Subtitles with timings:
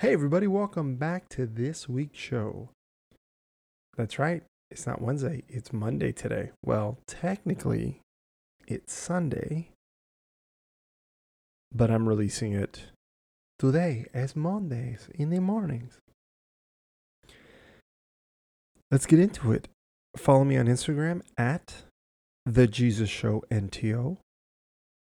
[0.00, 2.68] Hey, everybody, welcome back to this week's show.
[3.96, 6.50] That's right, it's not Wednesday, it's Monday today.
[6.62, 8.02] Well, technically,
[8.66, 9.70] it's Sunday,
[11.74, 12.90] but I'm releasing it
[13.58, 15.98] today as Mondays in the mornings.
[18.90, 19.66] Let's get into it.
[20.14, 21.84] Follow me on Instagram at
[22.44, 24.18] The Jesus Show NTO.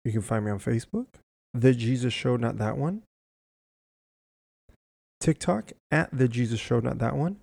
[0.05, 1.07] You can find me on Facebook,
[1.53, 3.03] The Jesus Show, not that one.
[5.25, 7.39] TikTok at The Jesus Show, not that one.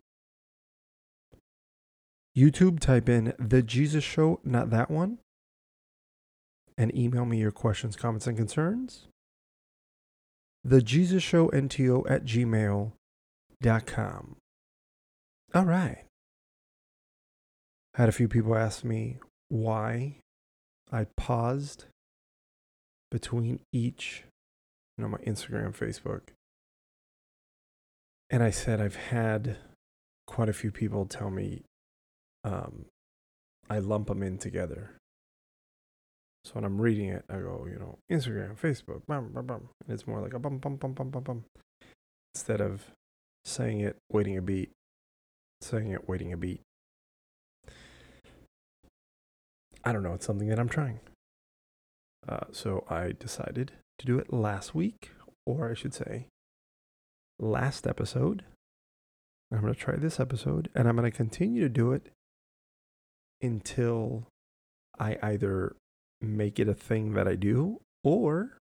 [2.38, 5.18] YouTube, type in The Jesus Show, not that one.
[6.78, 9.08] And email me your questions, comments, and concerns.
[10.64, 12.92] The Jesus Show NTO at gmail.com.
[15.56, 16.06] All right.
[17.96, 19.18] Had a few people ask me
[19.50, 20.18] why
[20.92, 21.86] I paused
[23.10, 24.26] between each,
[25.00, 26.22] you know, my Instagram, Facebook.
[28.32, 29.58] And I said I've had
[30.26, 31.64] quite a few people tell me
[32.46, 32.86] um,
[33.70, 34.92] I lump them in together.
[36.46, 39.70] So when I'm reading it, I go, you know, Instagram, Facebook, bum, bum, bum.
[39.86, 41.44] And it's more like a bum, bum, bum, bum, bum, bum.
[42.34, 42.86] Instead of
[43.44, 44.72] saying it, waiting a beat,
[45.60, 46.62] saying it, waiting a beat.
[49.84, 50.14] I don't know.
[50.14, 51.02] It's something that I'm trying.
[52.28, 55.12] Uh, so I decided to do it last week,
[55.46, 56.28] or I should say,
[57.42, 58.44] last episode.
[59.52, 62.08] I'm going to try this episode, and I'm going to continue to do it
[63.42, 64.28] until
[64.98, 65.76] I either
[66.22, 68.58] make it a thing that I do, or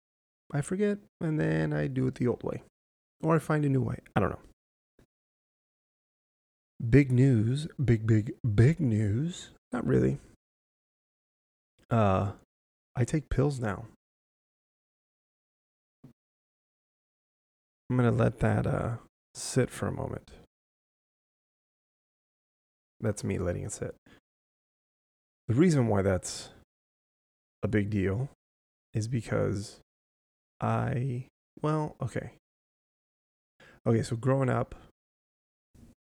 [0.52, 2.62] I forget, and then I do it the old way,
[3.22, 3.98] or I find a new way.
[4.16, 4.40] I don't know.
[6.88, 9.50] Big news, big, big, big news.
[9.70, 10.18] Not really.
[11.90, 12.32] Uh,
[12.96, 13.86] I take pills now.
[17.90, 18.96] I'm gonna let that uh
[19.34, 20.30] sit for a moment.
[23.00, 23.96] That's me letting it sit.
[25.48, 26.50] The reason why that's
[27.64, 28.28] a big deal
[28.94, 29.80] is because
[30.60, 31.24] I
[31.60, 32.30] well, okay.
[33.84, 34.76] Okay, so growing up,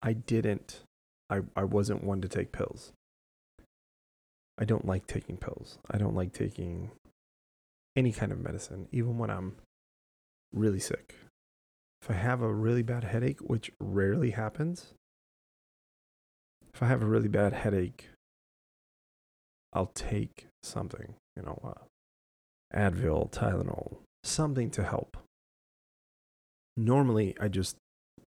[0.02, 0.80] I didn't
[1.30, 2.92] I, I wasn't one to take pills.
[4.58, 5.78] I don't like taking pills.
[5.92, 6.90] I don't like taking
[7.96, 9.58] any kind of medicine, even when I'm
[10.52, 11.14] really sick.
[12.08, 14.94] If I have a really bad headache, which rarely happens,
[16.74, 18.12] if I have a really bad headache,
[19.74, 21.84] I'll take something, you know, uh,
[22.74, 25.18] Advil, Tylenol, something to help.
[26.78, 27.76] Normally, I just,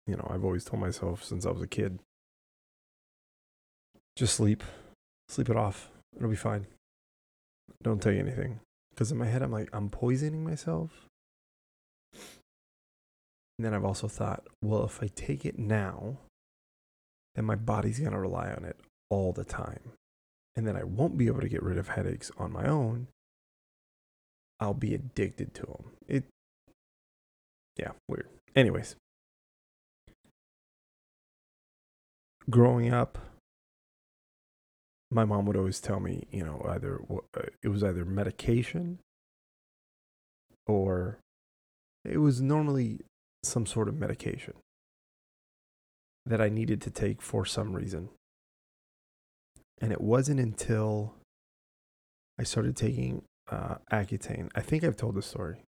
[0.05, 1.99] you know, I've always told myself since I was a kid,
[4.17, 4.61] just sleep,
[5.29, 5.89] sleep it off.
[6.17, 6.67] It'll be fine.
[7.81, 8.59] Don't take anything.
[8.89, 11.08] Because in my head, I'm like, I'm poisoning myself.
[13.59, 16.15] And then I've also thought, well, if I take it now,
[17.35, 19.91] then my body's going to rely on it all the time.
[20.55, 23.07] And then I won't be able to get rid of headaches on my own.
[24.61, 25.83] I'll be addicted to them.
[26.07, 26.23] It,
[27.75, 28.29] yeah, weird.
[28.55, 28.95] Anyways,
[32.49, 33.17] growing up,
[35.11, 38.99] my mom would always tell me, you know, either uh, it was either medication
[40.65, 41.17] or
[42.05, 43.01] it was normally
[43.43, 44.53] some sort of medication
[46.25, 48.09] that I needed to take for some reason.
[49.81, 51.15] And it wasn't until
[52.37, 54.49] I started taking uh, Accutane.
[54.55, 55.63] I think I've told this story.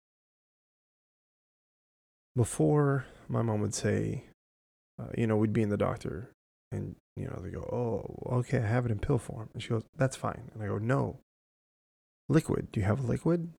[2.36, 4.26] Before, my mom would say,
[5.00, 6.32] uh, you know, we'd be in the doctor
[6.72, 9.50] and you know, they go, oh, okay, I have it in pill form.
[9.54, 10.50] And she goes, that's fine.
[10.54, 11.20] And I go, no.
[12.30, 12.72] Liquid.
[12.72, 13.50] Do you have liquid?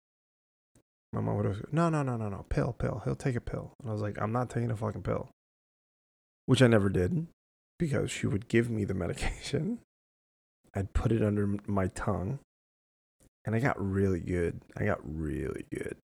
[1.12, 2.46] My mom would always go, no, no, no, no, no.
[2.48, 3.02] Pill, pill.
[3.04, 3.72] He'll take a pill.
[3.80, 5.28] And I was like, I'm not taking a fucking pill.
[6.46, 7.26] Which I never did
[7.78, 9.80] because she would give me the medication.
[10.74, 12.38] I'd put it under my tongue.
[13.44, 14.60] And I got really good.
[14.76, 15.96] I got really good.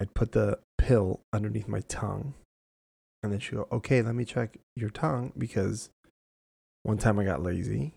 [0.00, 2.34] I'd put the pill underneath my tongue
[3.22, 5.90] and then she'd go, okay, let me check your tongue because
[6.82, 7.94] one time I got lazy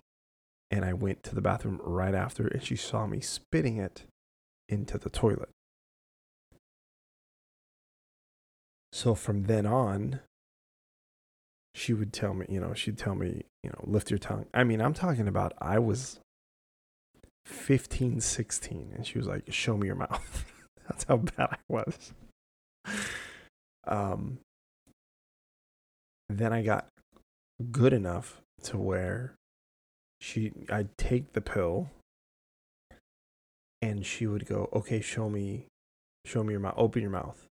[0.72, 4.04] and I went to the bathroom right after and she saw me spitting it
[4.72, 5.50] into the toilet.
[8.94, 10.22] So from then on,
[11.74, 14.46] she would tell me, you know, she'd tell me, you know, lift your tongue.
[14.54, 16.20] I mean, I'm talking about I was
[17.46, 20.46] 15, 16, and she was like, show me your mouth.
[20.88, 22.14] That's how bad I was.
[23.88, 24.40] Um,
[26.30, 26.88] then I got
[27.72, 29.36] good enough to where
[30.20, 31.90] she I'd take the pill
[33.82, 35.68] and she would go, "Okay, show me
[36.26, 36.76] show me your mouth.
[36.78, 37.48] Open your mouth."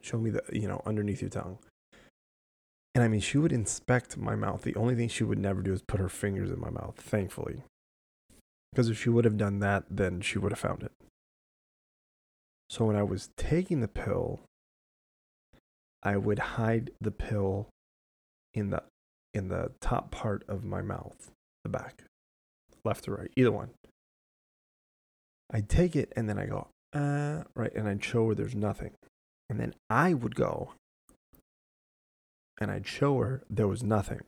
[0.00, 1.58] Show me the, you know, underneath your tongue.
[2.94, 4.62] And I mean, she would inspect my mouth.
[4.62, 7.62] The only thing she would never do is put her fingers in my mouth, thankfully.
[8.70, 10.92] Because if she would have done that, then she would have found it.
[12.70, 14.40] So when I was taking the pill,
[16.02, 17.68] I would hide the pill
[18.54, 18.82] in the
[19.34, 21.30] in the top part of my mouth,
[21.64, 22.04] the back,
[22.84, 23.70] left or right, either one.
[25.50, 28.92] I'd take it and then I go, uh, right, and I'd show her there's nothing.
[29.50, 30.72] And then I would go
[32.60, 34.20] and I'd show her there was nothing.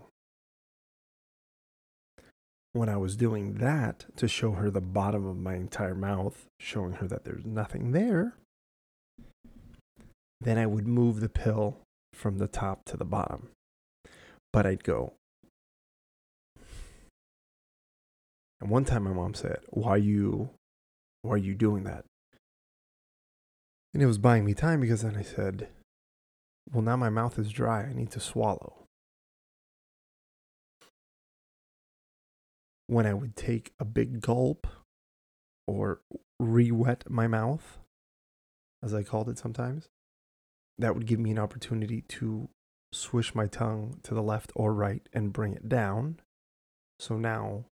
[2.72, 6.94] When I was doing that to show her the bottom of my entire mouth, showing
[6.94, 8.36] her that there's nothing there,
[10.40, 11.78] then I would move the pill
[12.14, 13.48] from the top to the bottom.
[14.52, 15.14] But I'd go.
[18.60, 20.50] And one time my mom said, Why you
[21.22, 22.04] why are you doing that?
[23.92, 25.68] And it was buying me time because then I said,
[26.72, 28.86] Well now my mouth is dry, I need to swallow.
[32.86, 34.66] When I would take a big gulp
[35.66, 36.00] or
[36.38, 37.78] re wet my mouth,
[38.82, 39.88] as I called it sometimes,
[40.78, 42.48] that would give me an opportunity to
[42.92, 46.20] swish my tongue to the left or right and bring it down.
[46.98, 47.66] So now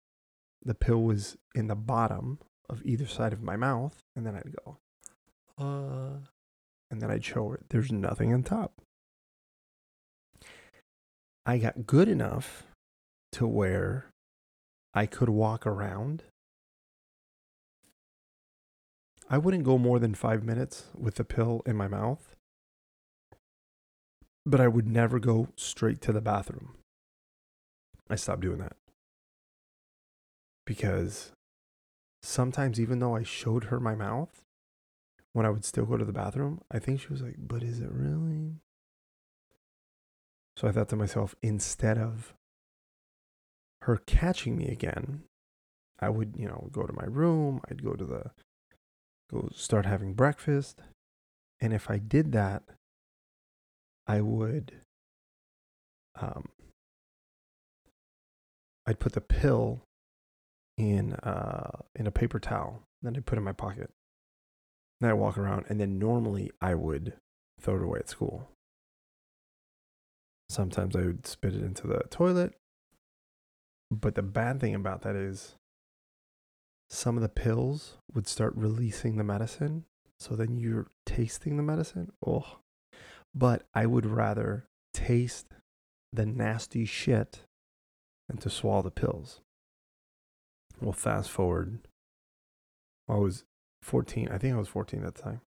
[0.62, 4.54] the pill was in the bottom of either side of my mouth, and then I'd
[4.64, 4.78] go,
[5.58, 6.26] uh,
[6.90, 8.72] and then I'd show her there's nothing on top.
[11.44, 12.64] I got good enough
[13.32, 14.06] to where
[14.94, 16.24] I could walk around.
[19.28, 22.36] I wouldn't go more than five minutes with the pill in my mouth
[24.46, 26.74] but I would never go straight to the bathroom.
[28.08, 28.76] I stopped doing that.
[30.64, 31.32] Because
[32.26, 34.42] sometimes, even though I showed her my mouth,
[35.32, 37.80] when I would still go to the bathroom, I think she was like, But is
[37.80, 38.56] it really?
[40.56, 42.34] So I thought to myself, instead of
[43.82, 45.22] her catching me again,
[46.00, 48.30] I would, you know, go to my room, I'd go to the,
[49.30, 50.80] go start having breakfast.
[51.60, 52.62] And if I did that,
[54.06, 54.72] I would
[56.20, 56.48] um
[58.86, 59.82] I'd put the pill
[60.76, 63.90] in uh in a paper towel, then I put in my pocket.
[65.00, 67.14] Then I walk around and then normally I would
[67.60, 68.48] throw it away at school.
[70.48, 72.54] Sometimes I would spit it into the toilet.
[73.90, 75.54] But the bad thing about that is
[76.88, 79.84] some of the pills would start releasing the medicine.
[80.18, 82.12] So then you're tasting the medicine.
[82.26, 82.58] Oh,
[83.34, 85.46] but I would rather taste
[86.12, 87.40] the nasty shit
[88.28, 89.40] than to swallow the pills.
[90.80, 91.78] Well, fast forward.
[93.08, 93.44] I was
[93.82, 94.28] 14.
[94.30, 95.40] I think I was 14 at the time.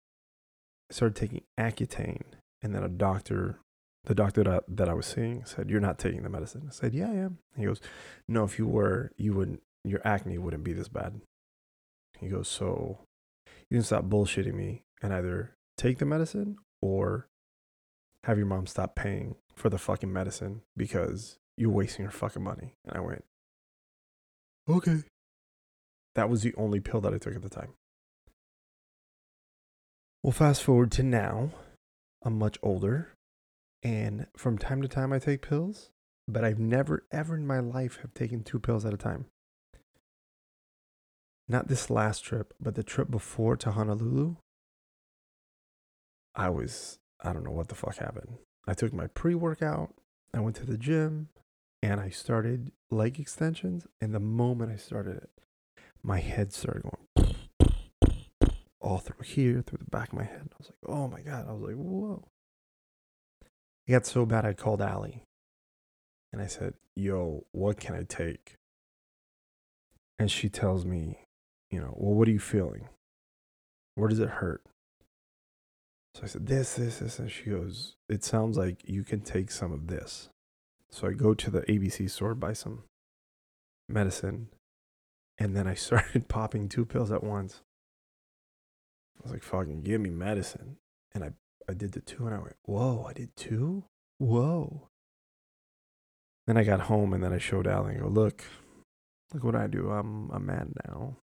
[0.91, 2.23] I started taking Accutane,
[2.63, 3.59] and then a doctor,
[4.05, 6.95] the doctor that, that I was seeing, said, "You're not taking the medicine." I said,
[6.95, 7.81] "Yeah, I am." He goes,
[8.29, 9.63] "No, if you were, you wouldn't.
[9.85, 11.21] Your acne wouldn't be this bad."
[12.19, 13.01] He goes, "So
[13.71, 17.29] you can stop bullshitting me and either take the medicine or
[18.25, 22.75] have your mom stop paying for the fucking medicine because you're wasting your fucking money.
[22.85, 23.25] And I went,
[24.69, 25.03] okay.
[26.17, 27.75] That was the only pill that I took at the time.
[30.23, 31.51] Well, fast forward to now.
[32.25, 33.13] I'm much older.
[33.83, 35.91] And from time to time, I take pills.
[36.27, 39.27] But I've never, ever in my life have taken two pills at a time.
[41.49, 44.37] Not this last trip, but the trip before to Honolulu.
[46.35, 48.39] I was I don't know what the fuck happened.
[48.67, 49.95] I took my pre workout,
[50.35, 51.29] I went to the gym,
[51.83, 53.87] and I started leg extensions.
[54.01, 55.31] And the moment I started it,
[56.07, 57.35] my head started going
[58.81, 60.49] all through here, through the back of my head.
[60.53, 61.47] I was like, oh my God.
[61.49, 62.29] I was like, whoa.
[63.87, 65.25] It got so bad, I called Allie
[66.33, 68.55] and I said, yo, what can I take?
[70.19, 71.19] And she tells me,
[71.71, 72.89] you know, well, what are you feeling?
[73.97, 74.63] Where does it hurt?
[76.15, 77.19] So I said, this, this, this.
[77.19, 80.29] And she goes, it sounds like you can take some of this.
[80.91, 82.85] So I go to the ABC store, buy some
[83.89, 84.49] medicine.
[85.39, 87.63] And then I started popping two pills at once.
[89.19, 90.77] I was like, fucking give me medicine.
[91.15, 91.31] And I,
[91.69, 93.85] I did the two and I went, whoa, I did two?
[94.19, 94.89] Whoa.
[96.47, 98.45] Then I got home and then I showed Allie and go, look,
[99.33, 99.91] look what I do.
[99.91, 101.17] I'm a man now.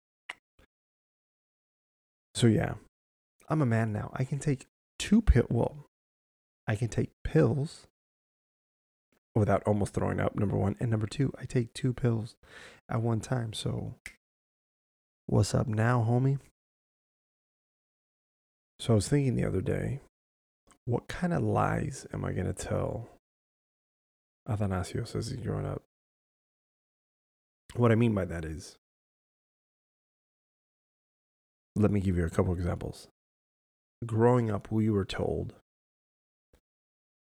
[2.34, 2.74] So yeah,
[3.48, 4.10] I'm a man now.
[4.14, 4.66] I can take
[4.98, 5.46] two pill.
[5.50, 5.86] Well,
[6.66, 7.86] I can take pills
[9.34, 10.34] without almost throwing up.
[10.34, 12.36] Number one, and number two, I take two pills
[12.88, 13.52] at one time.
[13.52, 13.94] So,
[15.26, 16.38] what's up now, homie?
[18.78, 20.00] So I was thinking the other day,
[20.86, 23.08] what kind of lies am I going to tell
[24.48, 25.82] Athanasios as he's growing up?
[27.74, 28.76] What I mean by that is,
[31.76, 33.06] let me give you a couple examples.
[34.04, 35.54] Growing up, we were told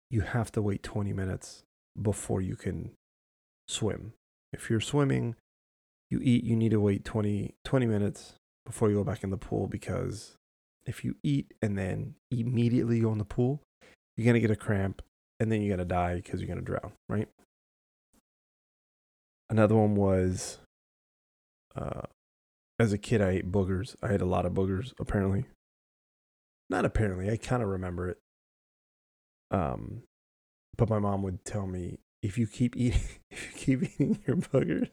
[0.10, 1.64] you have to wait 20 minutes
[2.00, 2.92] before you can
[3.68, 4.14] swim.
[4.54, 5.36] If you're swimming,
[6.10, 8.34] you eat, you need to wait 20, 20 minutes
[8.66, 10.36] before you go back in the pool because
[10.86, 13.62] if you eat and then immediately go in the pool,
[14.16, 15.02] you're going to get a cramp
[15.40, 17.30] and then you're going to die because you're going to drown, right?
[19.50, 20.60] Another one was
[21.76, 22.02] uh,
[22.82, 23.96] as a kid, I ate boogers.
[24.02, 25.46] I ate a lot of boogers, apparently.
[26.70, 28.18] Not apparently, I kind of remember it.
[29.52, 30.04] Um,
[30.78, 33.02] but my mom would tell me if you keep eating,
[33.32, 34.90] if you keep eating your boogers,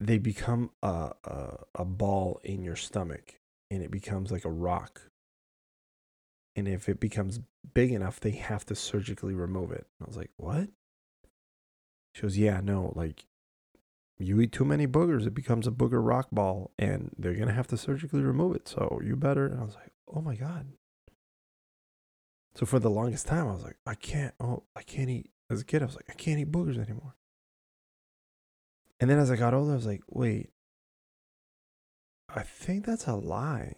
[0.00, 3.34] they become a, a, a ball in your stomach
[3.70, 5.02] and it becomes like a rock.
[6.56, 7.40] And if it becomes
[7.72, 9.86] big enough, they have to surgically remove it.
[10.02, 10.68] I was like, what?
[12.14, 13.24] She goes, yeah, no, like
[14.18, 17.68] you eat too many boogers, it becomes a booger rock ball and they're to have
[17.68, 18.68] to surgically remove it.
[18.68, 19.46] So you better.
[19.46, 20.66] And I was like, oh my God.
[22.54, 25.30] So for the longest time, I was like, I can't, oh, I can't eat.
[25.50, 27.14] As a kid, I was like, I can't eat boogers anymore.
[29.00, 30.50] And then as I got older, I was like, wait,
[32.34, 33.74] I think that's a lie.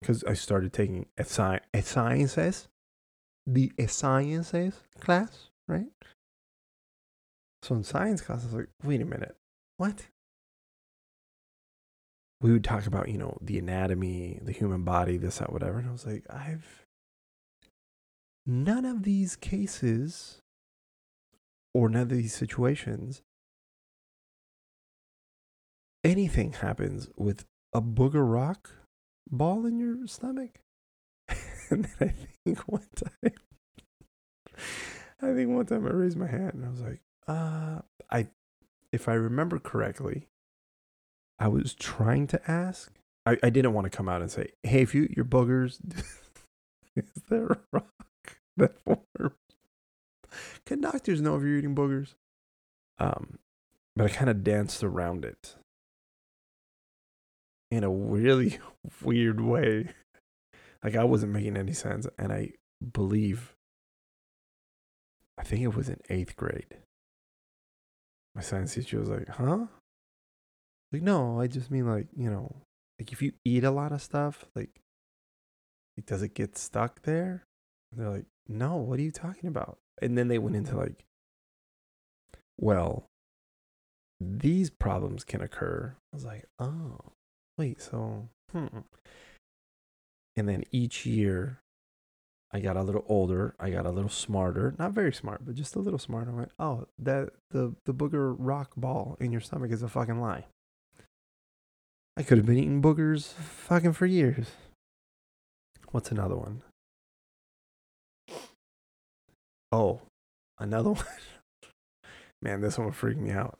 [0.00, 2.68] Because I started taking a, sci- a sciences,
[3.46, 5.86] the a sciences class, right?
[7.62, 9.36] So in science class, I was like, wait a minute,
[9.78, 10.06] what?
[12.40, 15.78] We would talk about, you know, the anatomy, the human body, this, that, whatever.
[15.78, 16.85] And I was like, I've
[18.46, 20.40] none of these cases
[21.74, 23.22] or none of these situations
[26.06, 28.70] anything happens with a booger rock
[29.28, 30.60] ball in your stomach.
[31.70, 33.32] and then I think one time,
[35.20, 38.28] I think one time I raised my hand and I was like, uh, I,
[38.92, 40.28] if I remember correctly,
[41.38, 42.92] I was trying to ask.
[43.26, 45.80] I, I didn't want to come out and say, hey, if you, your boogers,
[46.96, 47.95] is there a rock
[48.58, 49.34] that forms?
[50.64, 52.14] Can doctors know if you're eating boogers?
[52.98, 53.38] Um,
[53.94, 55.54] but I kind of danced around it
[57.70, 58.58] in a really
[59.02, 59.90] weird way.
[60.82, 62.06] Like I wasn't making any sense.
[62.18, 62.52] And I
[62.92, 63.54] believe,
[65.38, 66.78] I think it was in eighth grade.
[68.34, 69.66] My science teacher was like, huh?
[70.92, 72.54] Like, no, I just mean like, you know,
[72.98, 74.80] like if you eat a lot of stuff, like,
[75.96, 77.44] like does it get stuck there?
[77.90, 79.78] And they're like, no, what are you talking about?
[80.00, 81.04] And then they went into like,
[82.58, 83.06] well,
[84.20, 85.96] these problems can occur.
[86.12, 86.98] I was like, oh,
[87.58, 88.66] wait, so, hmm.
[90.36, 91.60] And then each year,
[92.52, 93.54] I got a little older.
[93.58, 94.74] I got a little smarter.
[94.78, 96.30] Not very smart, but just a little smarter.
[96.30, 100.20] I went, oh, that the the booger rock ball in your stomach is a fucking
[100.20, 100.46] lie.
[102.16, 104.46] I could have been eating boogers fucking for years.
[105.90, 106.62] What's another one?
[109.72, 110.02] Oh,
[110.58, 111.04] another one.
[112.42, 113.58] Man, this one would freak me out.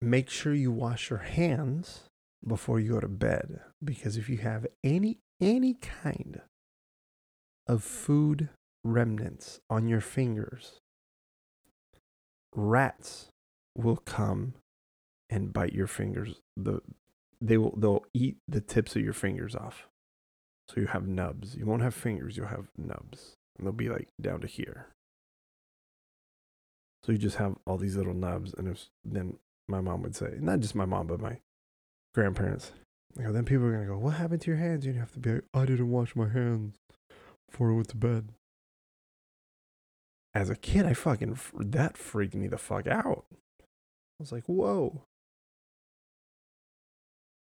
[0.00, 2.04] Make sure you wash your hands
[2.46, 6.40] before you go to bed because if you have any any kind
[7.66, 8.48] of food
[8.84, 10.80] remnants on your fingers
[12.54, 13.28] rats
[13.76, 14.54] will come
[15.30, 16.40] and bite your fingers.
[16.56, 16.80] The
[17.40, 19.88] they will they'll eat the tips of your fingers off.
[20.68, 21.56] So you have nubs.
[21.56, 24.86] You won't have fingers you'll have nubs and they'll be like down to here
[27.04, 29.38] so you just have all these little nubs and if, then
[29.68, 31.38] my mom would say, not just my mom, but my
[32.14, 32.72] grandparents.
[33.16, 35.18] You know, then people are gonna go, "What happened to your hands?" You have to
[35.18, 36.78] be like, "I didn't wash my hands
[37.48, 38.32] before I went to bed."
[40.34, 43.26] As a kid, I fucking that freaked me the fuck out.
[43.60, 43.64] I
[44.18, 45.04] was like, "Whoa!"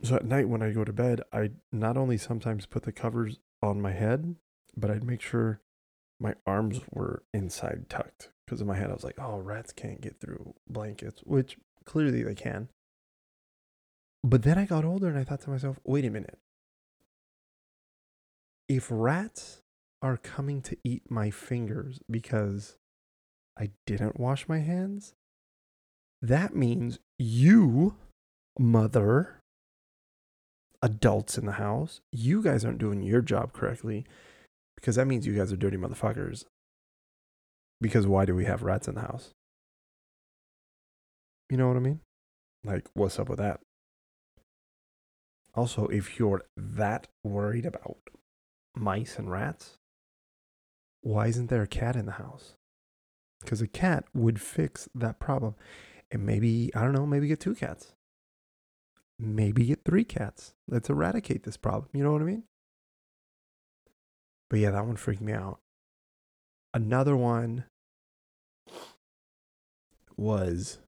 [0.02, 3.38] So at night when I go to bed, I not only sometimes put the covers
[3.62, 4.36] on my head,
[4.76, 5.60] but I'd make sure
[6.22, 10.00] my arms were inside tucked because in my head I was like, "Oh, rats can't
[10.00, 12.68] get through blankets," which Clearly they can.
[14.24, 16.38] But then I got older and I thought to myself, wait a minute.
[18.68, 19.60] If rats
[20.00, 22.78] are coming to eat my fingers because
[23.58, 25.14] I didn't wash my hands,
[26.20, 27.96] that means you,
[28.58, 29.40] mother,
[30.80, 34.04] adults in the house, you guys aren't doing your job correctly
[34.82, 36.44] because that means you guys are dirty motherfuckers.
[37.80, 39.30] Because why do we have rats in the house?
[41.48, 42.00] You know what I mean?
[42.64, 43.60] Like, what's up with that?
[45.54, 47.98] Also, if you're that worried about
[48.74, 49.78] mice and rats,
[51.02, 52.54] why isn't there a cat in the house?
[53.40, 55.54] Because a cat would fix that problem.
[56.10, 57.92] And maybe, I don't know, maybe get two cats.
[59.18, 60.54] Maybe get three cats.
[60.66, 61.88] Let's eradicate this problem.
[61.92, 62.44] You know what I mean?
[64.52, 65.60] But yeah, that one freaked me out.
[66.74, 67.64] Another one
[70.14, 70.78] was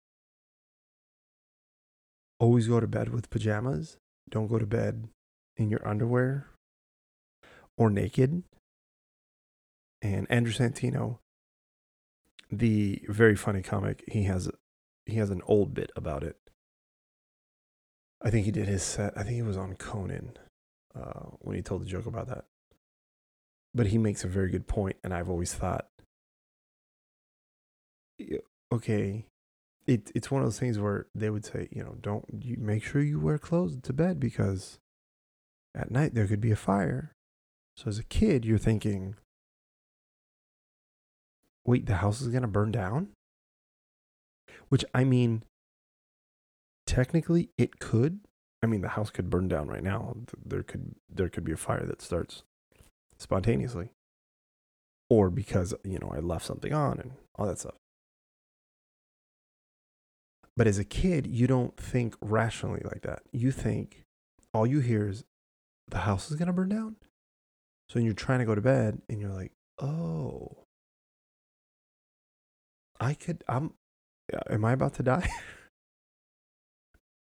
[2.38, 3.96] always go to bed with pajamas.
[4.28, 5.08] Don't go to bed
[5.56, 6.48] in your underwear
[7.78, 8.42] or naked.
[10.02, 11.20] And Andrew Santino,
[12.52, 14.50] the very funny comic, he has
[15.06, 16.36] he has an old bit about it.
[18.20, 19.16] I think he did his set.
[19.16, 20.36] I think he was on Conan
[20.94, 22.44] uh, when he told the joke about that.
[23.74, 25.86] But he makes a very good point, and I've always thought,
[28.72, 29.26] okay,
[29.86, 32.82] it it's one of those things where they would say, you know, don't you make
[32.82, 34.78] sure you wear clothes to bed because
[35.74, 37.12] at night there could be a fire.
[37.76, 39.16] So as a kid, you're thinking,
[41.64, 43.08] wait, the house is gonna burn down?
[44.68, 45.42] Which I mean,
[46.86, 48.20] technically it could.
[48.62, 50.16] I mean, the house could burn down right now.
[50.42, 52.42] There could there could be a fire that starts
[53.18, 53.90] spontaneously,
[55.10, 57.74] or because you know I left something on and all that stuff.
[60.56, 63.22] But as a kid, you don't think rationally like that.
[63.32, 64.04] You think
[64.52, 65.24] all you hear is
[65.88, 66.96] the house is going to burn down.
[67.88, 70.64] So you're trying to go to bed and you're like, oh,
[73.00, 73.74] I could, I'm,
[74.48, 75.28] am I about to die?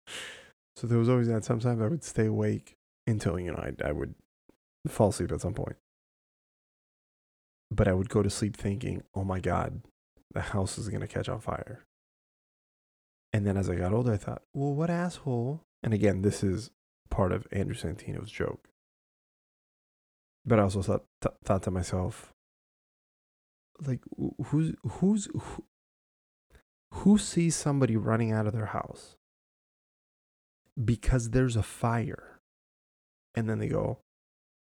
[0.76, 1.46] so there was always that.
[1.46, 2.76] Sometimes I would stay awake
[3.08, 4.14] until, you know, I, I would
[4.88, 5.78] fall asleep at some point.
[7.72, 9.82] But I would go to sleep thinking, oh my God,
[10.34, 11.84] the house is going to catch on fire.
[13.34, 15.62] And then as I got older, I thought, well, what asshole?
[15.84, 16.72] And again, this is
[17.10, 18.70] part of Andrew Santino's joke.
[20.46, 22.32] But I also thought, th- thought to myself,
[23.86, 24.02] like,
[24.46, 25.64] who's, who's, who,
[26.94, 29.16] who sees somebody running out of their house
[30.82, 32.40] because there's a fire?
[33.34, 34.00] And then they go,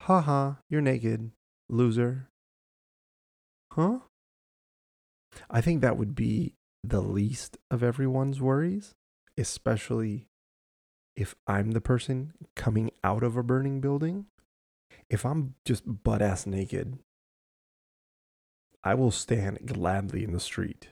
[0.03, 1.31] haha, you're naked,
[1.69, 2.29] loser.
[3.73, 4.01] Huh?
[5.51, 8.95] I think that would be the least of everyone's worries,
[9.37, 10.27] especially
[11.17, 14.27] if I'm the person coming out of a burning building.
[15.11, 16.99] If I'm just butt ass naked,
[18.83, 20.89] I will stand gladly in the street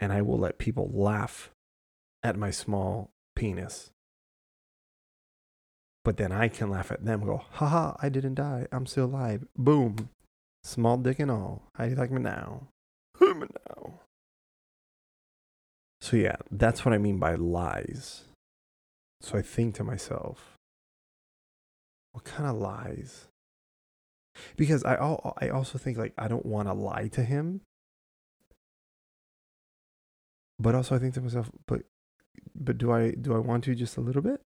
[0.00, 1.50] and I will let people laugh
[2.22, 3.90] at my small penis.
[6.04, 8.66] But then I can laugh at them go, haha, I didn't die.
[8.72, 9.46] I'm still alive.
[9.56, 10.08] Boom.
[10.64, 11.62] Small dick and all.
[11.74, 12.68] How do you like me now?
[13.16, 14.00] Who me now?
[16.00, 18.24] So, yeah, that's what I mean by lies.
[19.20, 20.54] So I think to myself,
[22.12, 23.26] what kind of lies?
[24.56, 27.60] Because I, I also think like I don't want to lie to him.
[30.58, 31.82] But also I think to myself, but
[32.54, 34.40] but do I do I want to just a little bit?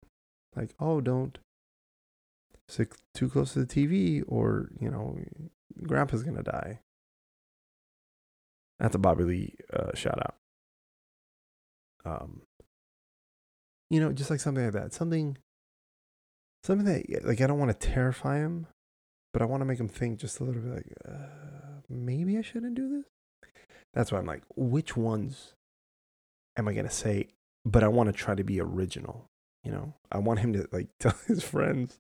[0.59, 1.39] Like, oh, don't
[2.69, 5.17] sit too close to the TV or, you know,
[5.85, 6.81] grandpa's going to die.
[8.81, 10.35] That's a Bobby Lee uh, shout out.
[12.05, 12.43] Um,
[13.91, 14.93] you know, just like something like that.
[14.93, 15.39] Something,
[16.65, 18.67] something that like I don't want to terrify him,
[19.33, 20.75] but I want to make him think just a little bit.
[20.75, 23.51] Like uh, maybe I shouldn't do this.
[23.95, 25.55] That's why I'm like, which ones
[26.57, 27.29] am I gonna say?
[27.65, 29.27] But I want to try to be original.
[29.69, 31.99] You know, I want him to like tell his friends,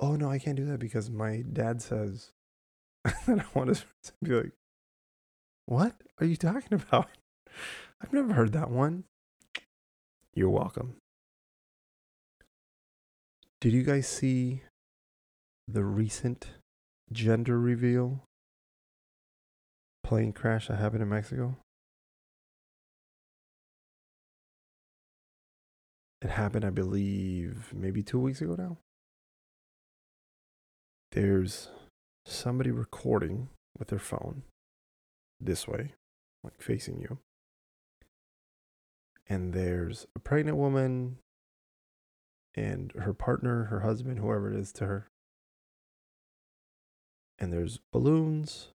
[0.00, 2.32] "Oh no, I can't do that because my dad says."
[3.26, 4.52] and I want to be like,
[5.66, 7.08] "What are you talking about?
[8.00, 9.04] I've never heard that one."
[10.34, 10.96] You're welcome.
[13.60, 14.62] Did you guys see
[15.68, 16.48] the recent
[17.12, 18.24] gender reveal
[20.02, 21.58] plane crash that happened in Mexico?
[26.22, 28.78] It happened, I believe, maybe two weeks ago now.
[31.12, 31.68] There's
[32.26, 34.42] somebody recording with their phone
[35.40, 35.94] this way,
[36.44, 37.18] like facing you
[39.30, 41.18] and there's a pregnant woman
[42.56, 45.06] and her partner, her husband, whoever it is to her.
[47.38, 48.72] And there's balloons.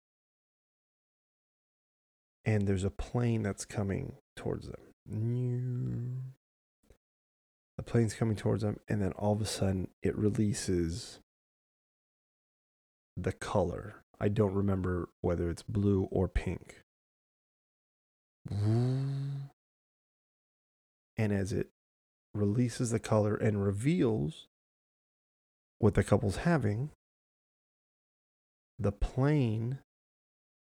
[2.44, 6.35] And there's a plane that's coming towards them.
[7.83, 11.18] The plane's coming towards them, and then all of a sudden it releases
[13.16, 14.05] the color.
[14.21, 16.83] I don't remember whether it's blue or pink
[18.51, 19.51] and
[21.18, 21.71] as it
[22.35, 24.49] releases the color and reveals
[25.79, 26.90] what the couple's having,
[28.79, 29.79] the plane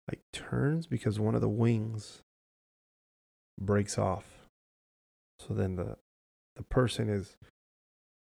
[0.10, 2.22] like turns because one of the wings
[3.60, 4.26] breaks off.
[5.40, 5.98] So then the
[6.56, 7.38] the person is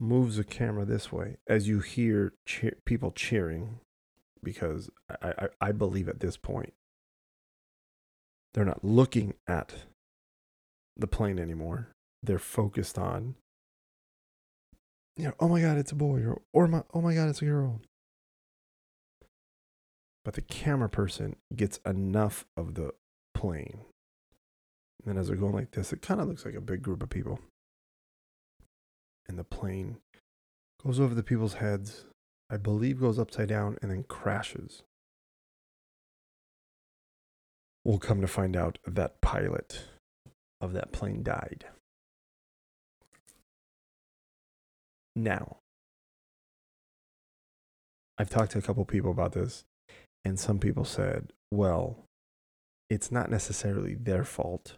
[0.00, 3.78] moves the camera this way as you hear cheer, people cheering
[4.42, 4.90] because
[5.22, 6.72] I, I, I believe at this point
[8.54, 9.74] they're not looking at
[10.96, 11.88] the plane anymore.
[12.22, 13.36] They're focused on
[15.16, 17.42] you know, oh my god, it's a boy or or my oh my god, it's
[17.42, 17.80] a girl.
[20.24, 22.92] But the camera person gets enough of the
[23.34, 23.80] plane.
[25.04, 27.02] And then as they're going like this, it kind of looks like a big group
[27.02, 27.40] of people.
[29.28, 29.98] And the plane
[30.84, 32.04] goes over the people's heads,
[32.50, 34.82] I believe goes upside down and then crashes.
[37.84, 39.86] We'll come to find out that pilot
[40.60, 41.64] of that plane died.
[45.16, 45.56] Now,
[48.18, 49.64] I've talked to a couple people about this,
[50.24, 52.04] and some people said, well,
[52.88, 54.74] it's not necessarily their fault.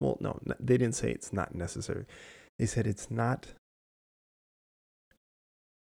[0.00, 2.06] Well, no, they didn't say it's not necessary.
[2.58, 3.48] They said it's not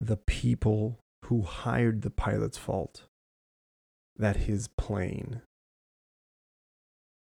[0.00, 3.04] the people who hired the pilot's fault
[4.16, 5.42] that his plane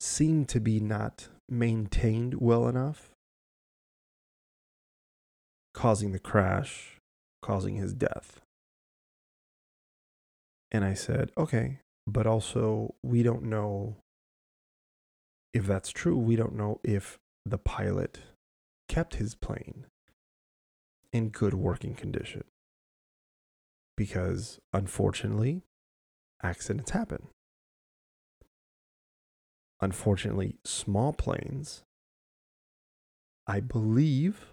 [0.00, 3.10] seemed to be not maintained well enough,
[5.74, 6.98] causing the crash,
[7.40, 8.40] causing his death.
[10.70, 13.96] And I said, okay, but also we don't know
[15.52, 16.16] if that's true.
[16.16, 18.20] We don't know if the pilot
[18.92, 19.86] kept his plane
[21.14, 22.44] in good working condition.
[23.96, 25.62] Because unfortunately,
[26.42, 27.28] accidents happen.
[29.80, 31.84] Unfortunately, small planes,
[33.46, 34.52] I believe,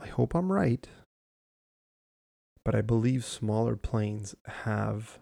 [0.00, 0.86] I hope I'm right,
[2.64, 5.18] but I believe smaller planes have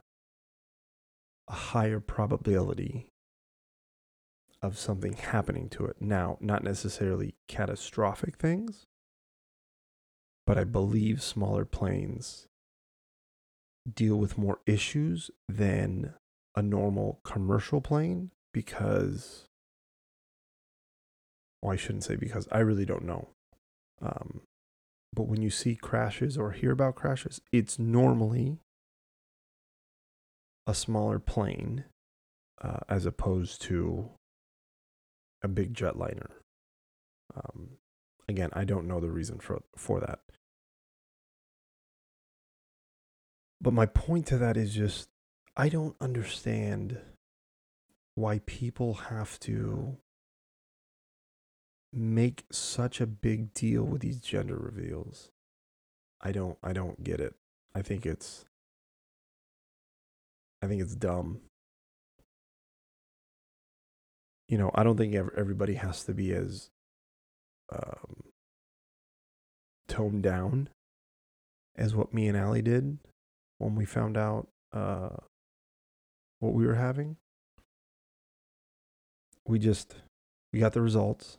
[1.48, 3.08] a higher probability
[4.62, 5.96] of something happening to it.
[6.00, 8.86] Now, not necessarily catastrophic things,
[10.46, 12.46] but I believe smaller planes
[13.92, 16.14] deal with more issues than
[16.56, 19.44] a normal commercial plane because,
[21.62, 23.28] well, I shouldn't say because, I really don't know.
[24.02, 24.40] Um,
[25.12, 28.58] but when you see crashes or hear about crashes, it's normally
[30.66, 31.84] a smaller plane
[32.62, 34.10] uh, as opposed to
[35.42, 36.30] a big jetliner.
[37.34, 37.70] Um,
[38.28, 40.20] again, I don't know the reason for for that.
[43.60, 45.08] But my point to that is just
[45.56, 47.00] I don't understand
[48.14, 49.96] why people have to
[51.92, 55.30] make such a big deal with these gender reveals.
[56.20, 57.34] I don't I don't get it.
[57.74, 58.44] I think it's
[60.62, 61.40] I think it's dumb.
[64.48, 66.70] You know, I don't think everybody has to be as
[67.70, 68.24] um,
[69.88, 70.70] toned down
[71.76, 72.98] as what me and Allie did
[73.58, 75.16] when we found out uh,
[76.40, 77.16] what we were having.
[79.46, 79.96] We just
[80.52, 81.38] we got the results.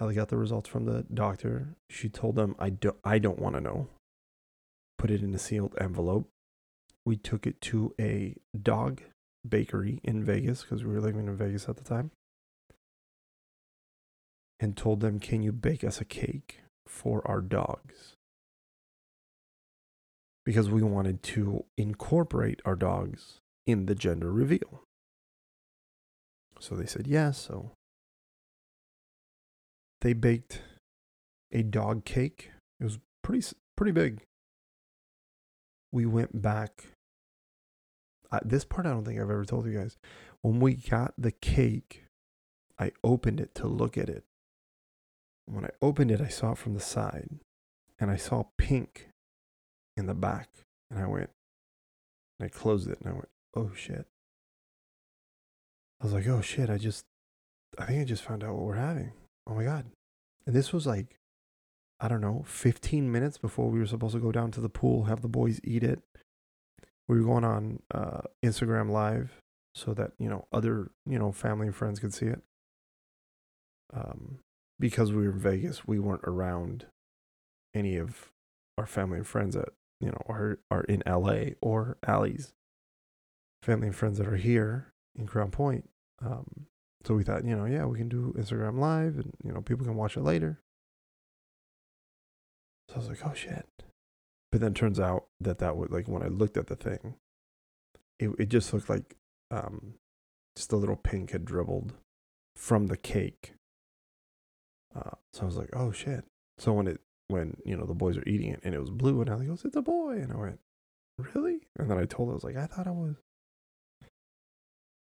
[0.00, 1.76] Allie got the results from the doctor.
[1.88, 3.88] She told them, "I don't, I don't want to know."
[4.98, 6.28] Put it in a sealed envelope
[7.04, 9.02] we took it to a dog
[9.48, 12.10] bakery in Vegas because we were living in Vegas at the time
[14.60, 18.14] and told them, Can you bake us a cake for our dogs?
[20.44, 24.82] Because we wanted to incorporate our dogs in the gender reveal.
[26.58, 27.38] So they said yes.
[27.38, 27.72] So
[30.00, 30.62] they baked
[31.52, 32.50] a dog cake.
[32.78, 33.46] It was pretty
[33.76, 34.22] pretty big
[35.92, 36.86] we went back.
[38.30, 39.96] Uh, this part I don't think I've ever told you guys.
[40.42, 42.04] When we got the cake,
[42.78, 44.24] I opened it to look at it.
[45.50, 47.28] When I opened it, I saw it from the side
[47.98, 49.08] and I saw pink
[49.96, 50.48] in the back.
[50.90, 51.30] And I went,
[52.38, 54.06] and I closed it and I went, oh shit.
[56.00, 57.04] I was like, oh shit, I just,
[57.78, 59.12] I think I just found out what we're having.
[59.46, 59.86] Oh my God.
[60.46, 61.20] And this was like
[62.00, 65.04] I don't know, 15 minutes before we were supposed to go down to the pool,
[65.04, 66.00] have the boys eat it.
[67.06, 69.42] We were going on uh, Instagram Live
[69.74, 72.40] so that, you know, other, you know, family and friends could see it.
[73.92, 74.38] Um,
[74.80, 76.86] because we were in Vegas, we weren't around
[77.74, 78.32] any of
[78.78, 79.68] our family and friends that,
[80.00, 82.54] you know, are, are in LA or Allie's
[83.62, 85.88] family and friends that are here in Crown Point.
[86.24, 86.66] Um,
[87.04, 89.84] so we thought, you know, yeah, we can do Instagram Live and, you know, people
[89.84, 90.60] can watch it later.
[92.88, 93.66] So I was like, oh shit.
[94.50, 97.14] But then turns out that that was like when I looked at the thing,
[98.18, 99.16] it, it just looked like
[99.50, 99.94] um,
[100.56, 101.94] just a little pink had dribbled
[102.56, 103.54] from the cake.
[104.94, 106.24] Uh, so I was like, oh shit.
[106.58, 109.20] So when it when you know the boys are eating it and it was blue
[109.20, 110.58] and Allie goes, it's a boy, and I went,
[111.34, 111.60] really?
[111.78, 113.16] And then I told her I was like, I thought it was.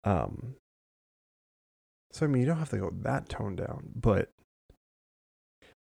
[0.04, 0.56] Um.
[2.12, 4.30] So I mean, you don't have to go that toned down, but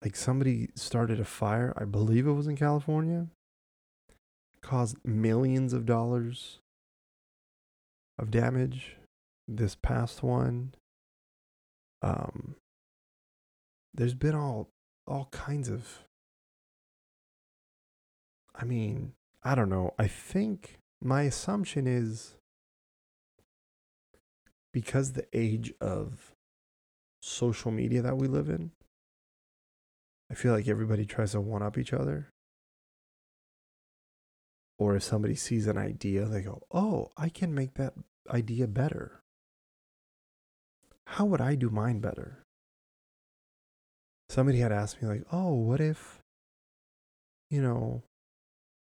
[0.02, 1.74] like somebody started a fire.
[1.76, 3.26] I believe it was in California.
[4.62, 6.60] Caused millions of dollars
[8.18, 8.96] of damage.
[9.48, 10.74] This past one.
[12.02, 12.54] Um.
[13.94, 14.70] There's been all
[15.06, 16.04] all kinds of
[18.54, 19.94] I mean, I don't know.
[19.98, 22.34] I think my assumption is
[24.72, 26.34] because the age of
[27.22, 28.72] social media that we live in,
[30.30, 32.28] I feel like everybody tries to one up each other.
[34.78, 37.94] Or if somebody sees an idea, they go, Oh, I can make that
[38.30, 39.20] idea better.
[41.06, 42.39] How would I do mine better?
[44.30, 46.20] Somebody had asked me, like, Oh, what if,
[47.50, 48.04] you know,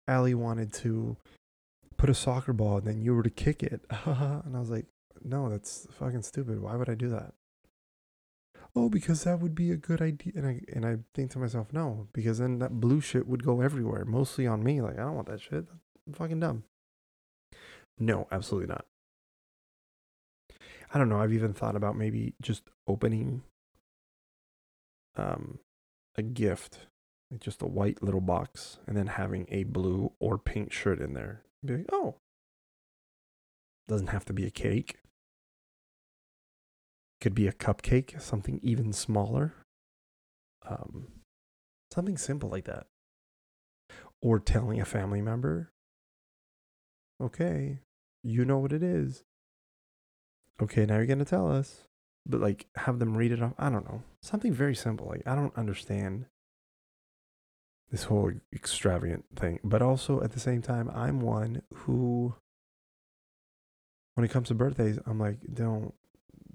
[0.09, 1.19] Allie wanted to
[1.99, 3.85] put a soccer ball and then you were to kick it.
[4.07, 4.87] and I was like,
[5.23, 6.61] no, that's fucking stupid.
[6.61, 7.35] Why would I do that?
[8.75, 10.33] Oh, because that would be a good idea.
[10.35, 13.61] And I and I think to myself, no, because then that blue shit would go
[13.61, 14.81] everywhere, mostly on me.
[14.81, 15.67] Like I don't want that shit.
[16.07, 16.65] I'm fucking dumb.
[17.99, 18.85] No, absolutely not.
[20.93, 21.21] I don't know.
[21.21, 23.43] I've even thought about maybe just opening
[25.17, 25.59] um
[26.17, 26.87] a gift
[27.41, 31.43] just a white little box, and then having a blue or pink shirt in there.
[31.65, 32.17] Be like, oh,
[33.89, 34.99] doesn't have to be a cake.
[37.21, 39.55] Could be a cupcake, something even smaller.
[40.67, 41.09] Um,
[41.93, 42.87] something simple like that.
[44.21, 45.71] Or telling a family member,
[47.23, 47.81] okay,
[48.23, 49.23] you know what it is.
[50.63, 51.83] Okay, now you're going to tell us.
[52.27, 53.53] But like, have them read it off.
[53.59, 54.03] I don't know.
[54.23, 55.07] Something very simple.
[55.09, 56.27] Like, I don't understand
[57.91, 59.61] this whole extravagant thing.
[59.63, 62.35] But also at the same time, I'm one who,
[64.15, 65.93] when it comes to birthdays, I'm like, don't,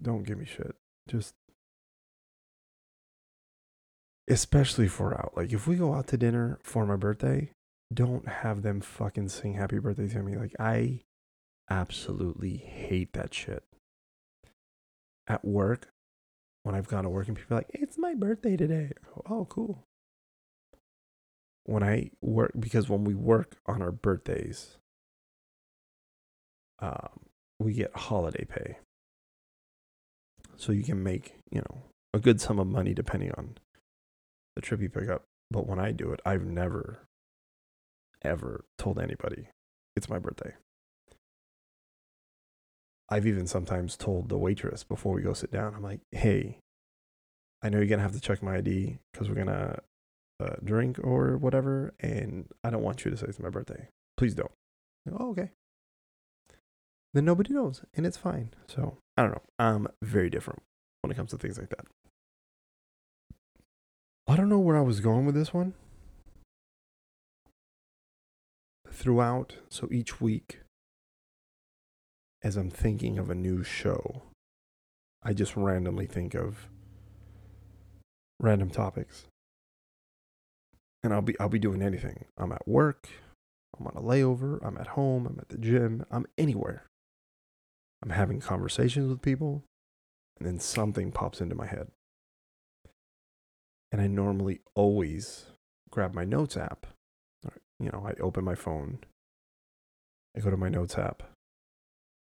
[0.01, 0.75] don't give me shit.
[1.07, 1.35] Just,
[4.29, 5.33] especially if we're out.
[5.35, 7.51] Like if we go out to dinner for my birthday,
[7.93, 10.37] don't have them fucking sing happy birthday to me.
[10.37, 11.01] Like I
[11.69, 13.63] absolutely hate that shit.
[15.29, 15.89] At work,
[16.63, 18.91] when I've gone to work and people are like, it's my birthday today.
[19.29, 19.85] Oh, cool
[21.69, 24.77] when I work because when we work on our birthdays,
[26.79, 27.19] um,
[27.59, 28.79] we get holiday pay.
[30.55, 33.55] So you can make, you know, a good sum of money depending on
[34.55, 35.25] the trip you pick up.
[35.51, 37.05] But when I do it, I've never,
[38.23, 39.49] ever told anybody
[39.95, 40.53] it's my birthday.
[43.11, 46.59] I've even sometimes told the waitress before we go sit down, I'm like, hey,
[47.61, 49.79] I know you're going to have to check my ID because we're going to
[50.39, 53.89] uh, drink or whatever, and I don't want you to say it's my birthday.
[54.17, 54.51] Please don't.
[55.11, 55.51] Oh, okay.
[57.13, 58.51] Then nobody knows, and it's fine.
[58.67, 59.41] So I don't know.
[59.57, 60.61] I'm very different
[61.01, 61.85] when it comes to things like that.
[64.27, 65.73] I don't know where I was going with this one.
[68.87, 70.59] Throughout, so each week,
[72.41, 74.23] as I'm thinking of a new show,
[75.23, 76.69] I just randomly think of
[78.39, 79.25] random topics
[81.03, 82.25] and I'll be I'll be doing anything.
[82.37, 83.09] I'm at work,
[83.77, 86.85] I'm on a layover, I'm at home, I'm at the gym, I'm anywhere.
[88.03, 89.63] I'm having conversations with people,
[90.37, 91.87] and then something pops into my head.
[93.91, 95.47] And I normally always
[95.89, 96.85] grab my notes app.
[97.79, 98.99] You know, I open my phone,
[100.35, 101.23] I go to my notes app,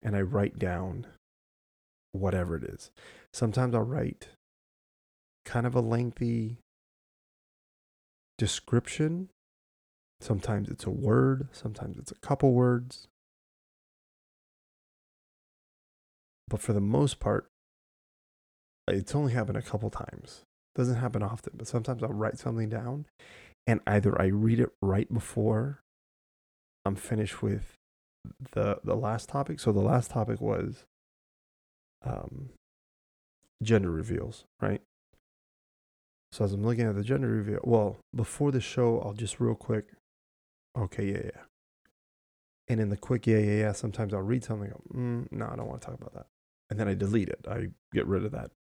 [0.01, 1.07] and I write down
[2.11, 2.91] whatever it is.
[3.33, 4.29] Sometimes I'll write
[5.45, 6.57] kind of a lengthy
[8.37, 9.29] description.
[10.19, 13.07] Sometimes it's a word, sometimes it's a couple words.
[16.47, 17.47] But for the most part,
[18.87, 20.43] it's only happened a couple times.
[20.75, 23.05] Doesn't happen often, but sometimes I'll write something down
[23.65, 25.81] and either I read it right before
[26.85, 27.73] I'm finished with
[28.51, 29.59] the the last topic.
[29.59, 30.85] So the last topic was
[32.05, 32.49] um
[33.63, 34.81] gender reveals, right?
[36.31, 39.55] So as I'm looking at the gender reveal, well, before the show, I'll just real
[39.55, 39.85] quick.
[40.77, 41.41] Okay, yeah, yeah.
[42.67, 44.69] And in the quick yeah, yeah, yeah, sometimes I'll read something.
[44.69, 46.27] Go, mm, no, I don't want to talk about that.
[46.69, 47.45] And then I delete it.
[47.49, 48.51] I get rid of that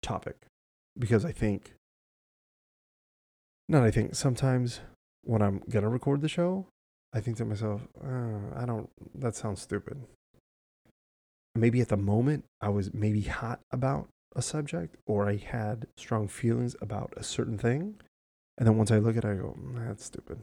[0.00, 0.36] topic
[0.96, 1.74] because I think,
[3.68, 4.80] not I think, sometimes
[5.22, 6.68] when I'm going to record the show,
[7.16, 9.96] I think to myself, uh, I don't, that sounds stupid.
[11.54, 16.28] Maybe at the moment I was maybe hot about a subject or I had strong
[16.28, 17.94] feelings about a certain thing.
[18.58, 20.40] And then once I look at it, I go, that's stupid.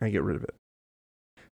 [0.00, 0.54] I get rid of it.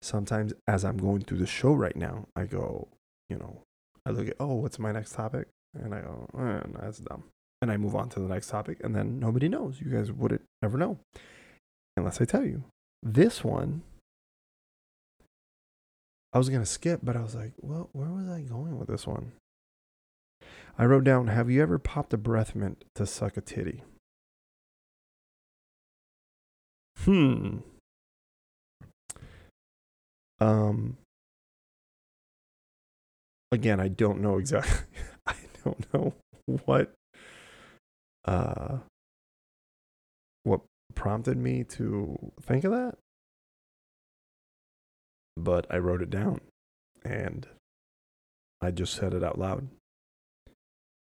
[0.00, 2.88] Sometimes as I'm going through the show right now, I go,
[3.28, 3.60] you know,
[4.06, 5.48] I look at, oh, what's my next topic?
[5.74, 7.24] And I go, eh, that's dumb.
[7.60, 8.78] And I move on to the next topic.
[8.82, 9.82] And then nobody knows.
[9.82, 10.98] You guys wouldn't ever know
[11.94, 12.64] unless I tell you.
[13.02, 13.82] This one,
[16.36, 18.88] I was going to skip, but I was like, well, where was I going with
[18.88, 19.32] this one?
[20.78, 23.82] I wrote down, have you ever popped a breath mint to suck a titty?
[26.98, 27.60] Hmm.
[30.38, 30.98] Um,
[33.50, 34.86] again, I don't know exactly.
[35.26, 36.12] I don't know
[36.66, 36.92] what
[38.26, 38.80] uh
[40.42, 40.60] what
[40.94, 42.98] prompted me to think of that.
[45.36, 46.40] But I wrote it down
[47.04, 47.46] and
[48.60, 49.68] I just said it out loud.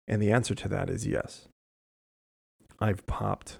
[0.07, 1.47] And the answer to that is yes.
[2.79, 3.59] I've popped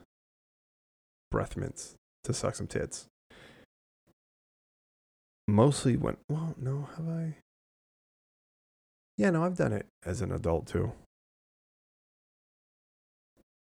[1.31, 3.07] breath mints to suck some tits.
[5.47, 7.37] Mostly when, well, no, have I?
[9.17, 10.93] Yeah, no, I've done it as an adult too.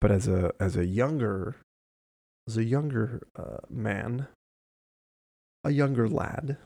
[0.01, 1.57] But as a as a younger
[2.47, 4.29] as a younger uh, man,
[5.65, 6.59] a younger lad,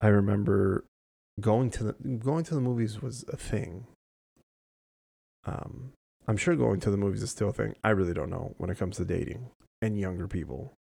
[0.00, 0.84] I remember
[1.40, 3.86] going to the going to the movies was a thing.
[5.44, 5.92] Um,
[6.26, 7.74] I'm sure going to the movies is still a thing.
[7.82, 10.74] I really don't know when it comes to dating and younger people.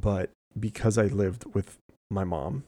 [0.00, 1.78] But because I lived with
[2.10, 2.64] my mom,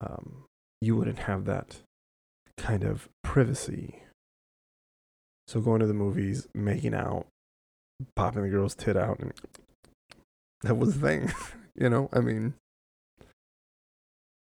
[0.00, 0.44] um,
[0.80, 1.78] you wouldn't have that
[2.56, 4.02] kind of privacy.
[5.46, 7.26] So going to the movies, making out,
[8.14, 9.32] popping the girl's tit out, and
[10.62, 11.32] that was the thing.
[11.78, 12.54] you know, I mean,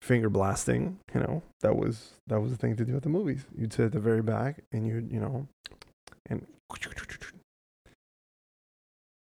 [0.01, 3.45] finger blasting, you know, that was that was the thing to do at the movies.
[3.57, 5.47] You'd sit at the very back and you'd, you know,
[6.29, 6.45] and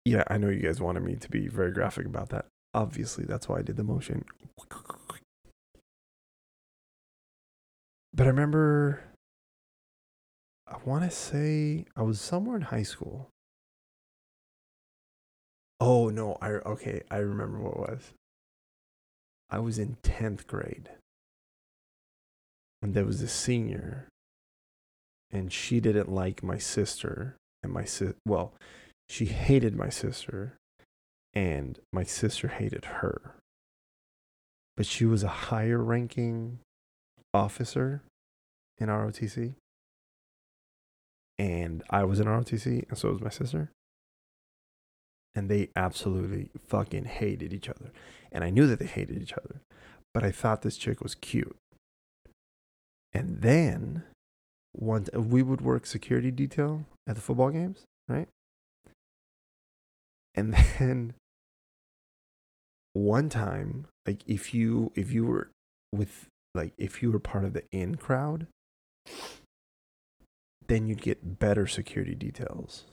[0.04, 2.46] yeah, I know you guys wanted me to be very graphic about that.
[2.74, 4.24] Obviously, that's why I did the motion.
[8.14, 9.04] But I remember,
[10.66, 13.28] I want to say I was somewhere in high school.
[15.84, 18.12] Oh no, I okay, I remember what it was.
[19.50, 20.90] I was in 10th grade.
[22.80, 24.06] And there was a senior
[25.32, 28.52] and she didn't like my sister and my sis well,
[29.08, 30.56] she hated my sister
[31.34, 33.34] and my sister hated her.
[34.76, 36.60] But she was a higher ranking
[37.34, 38.02] officer
[38.78, 39.54] in ROTC.
[41.40, 43.70] And I was in ROTC, and so was my sister.
[45.34, 47.90] And they absolutely fucking hated each other.
[48.30, 49.62] And I knew that they hated each other.
[50.12, 51.56] But I thought this chick was cute.
[53.14, 54.04] And then
[54.72, 58.28] one we would work security detail at the football games, right?
[60.34, 61.14] And then
[62.92, 65.50] one time, like if you if you were
[65.92, 68.46] with like if you were part of the in crowd,
[70.66, 72.84] then you'd get better security details.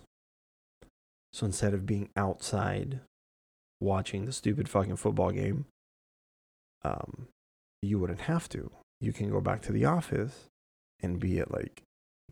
[1.33, 3.01] So instead of being outside
[3.79, 5.65] watching the stupid fucking football game,
[6.83, 7.27] um,
[7.81, 8.71] you wouldn't have to.
[9.01, 10.45] You can go back to the office
[11.01, 11.83] and be at like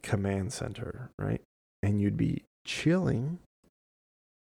[0.02, 1.42] command center, right?
[1.82, 3.40] And you'd be chilling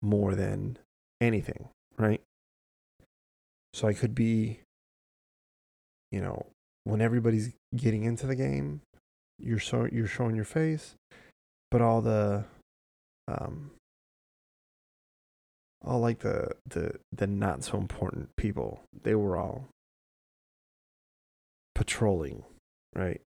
[0.01, 0.77] more than
[1.21, 2.21] anything, right?
[3.73, 4.61] So I could be,
[6.11, 6.47] you know,
[6.85, 8.81] when everybody's getting into the game,
[9.37, 10.95] you're so you're showing your face,
[11.69, 12.45] but all the
[13.27, 13.71] um
[15.85, 19.69] all like the the the not so important people, they were all
[21.73, 22.43] patrolling,
[22.95, 23.21] right?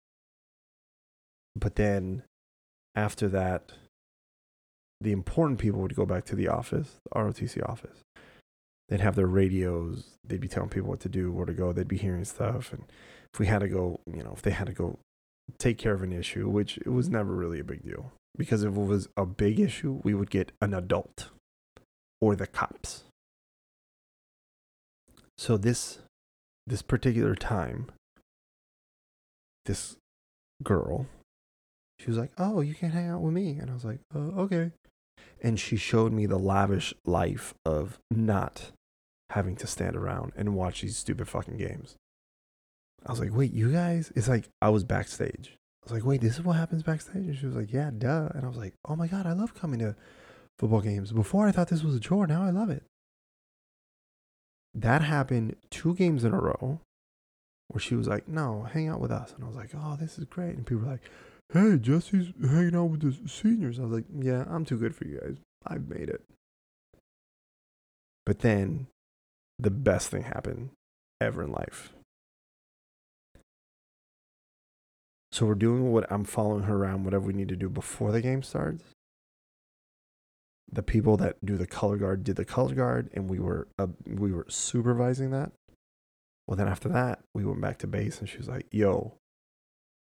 [1.55, 2.23] But then
[2.95, 3.73] after that
[5.01, 7.99] the important people would go back to the office, the ROTC office.
[8.89, 10.15] They'd have their radios.
[10.27, 11.73] They'd be telling people what to do, where to go.
[11.73, 12.73] They'd be hearing stuff.
[12.73, 12.85] And
[13.33, 14.99] if we had to go, you know, if they had to go
[15.59, 18.13] take care of an issue, which it was never really a big deal.
[18.37, 21.29] Because if it was a big issue, we would get an adult
[22.21, 23.05] or the cops.
[25.37, 25.99] So this
[26.67, 27.87] this particular time,
[29.65, 29.97] this
[30.63, 31.07] girl,
[31.99, 34.33] she was like, "Oh, you can't hang out with me," and I was like, "Oh,
[34.43, 34.73] okay."
[35.41, 38.73] And she showed me the lavish life of not
[39.31, 41.97] having to stand around and watch these stupid fucking games.
[43.07, 44.13] I was like, wait, you guys?
[44.17, 45.57] It's like I was backstage.
[45.83, 47.27] I was like, wait, this is what happens backstage?
[47.27, 48.29] And she was like, yeah, duh.
[48.35, 49.95] And I was like, oh my God, I love coming to
[50.59, 51.13] football games.
[51.13, 52.27] Before I thought this was a chore.
[52.27, 52.83] Now I love it.
[54.75, 56.81] That happened two games in a row
[57.69, 59.33] where she was like, no, hang out with us.
[59.35, 60.57] And I was like, oh, this is great.
[60.57, 61.03] And people were like,
[61.53, 63.79] hey, Jesse's hanging out with the seniors.
[63.79, 65.37] I was like, yeah, I'm too good for you guys.
[65.67, 66.23] I've made it.
[68.25, 68.87] But then
[69.59, 70.71] the best thing happened
[71.21, 71.93] ever in life.
[75.33, 78.21] So we're doing what I'm following her around, whatever we need to do before the
[78.21, 78.85] game starts.
[80.71, 83.87] The people that do the color guard did the color guard, and we were uh,
[84.07, 85.53] we were supervising that.
[86.47, 89.15] Well, then after that, we went back to base, and she was like, "Yo,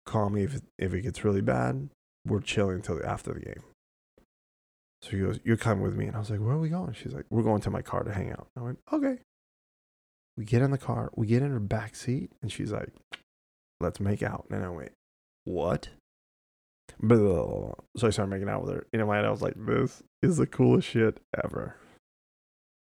[0.05, 1.89] call me if if it gets really bad.
[2.25, 3.63] We're chilling until after the game."
[5.01, 6.93] So she goes, "You're coming with me," and I was like, "Where are we going?"
[6.93, 9.19] She's like, "We're going to my car to hang out." I went, "Okay."
[10.35, 12.93] We get in the car, we get in her back seat, and she's like,
[13.79, 14.91] "Let's make out." And I went,
[15.45, 15.89] "What?"
[17.95, 18.87] So I started making out with her.
[18.91, 21.75] In my head, I was like, "This is the coolest shit ever."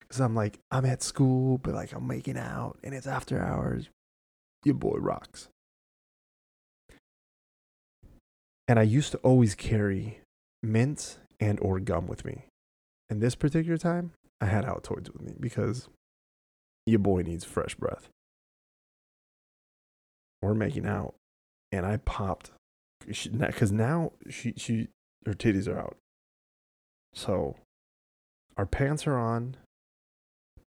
[0.08, 3.88] Cause I'm like, I'm at school, but like I'm making out, and it's after hours.
[4.64, 5.48] Your boy rocks.
[8.68, 10.20] And I used to always carry
[10.62, 12.44] mint and or gum with me.
[13.10, 15.88] And this particular time, I had Altoids with me because
[16.86, 18.08] your boy needs fresh breath.
[20.42, 21.14] We're making out,
[21.70, 22.50] and I popped
[23.06, 24.88] because now she she
[25.24, 25.96] her titties are out.
[27.14, 27.56] So
[28.56, 29.56] our pants are on,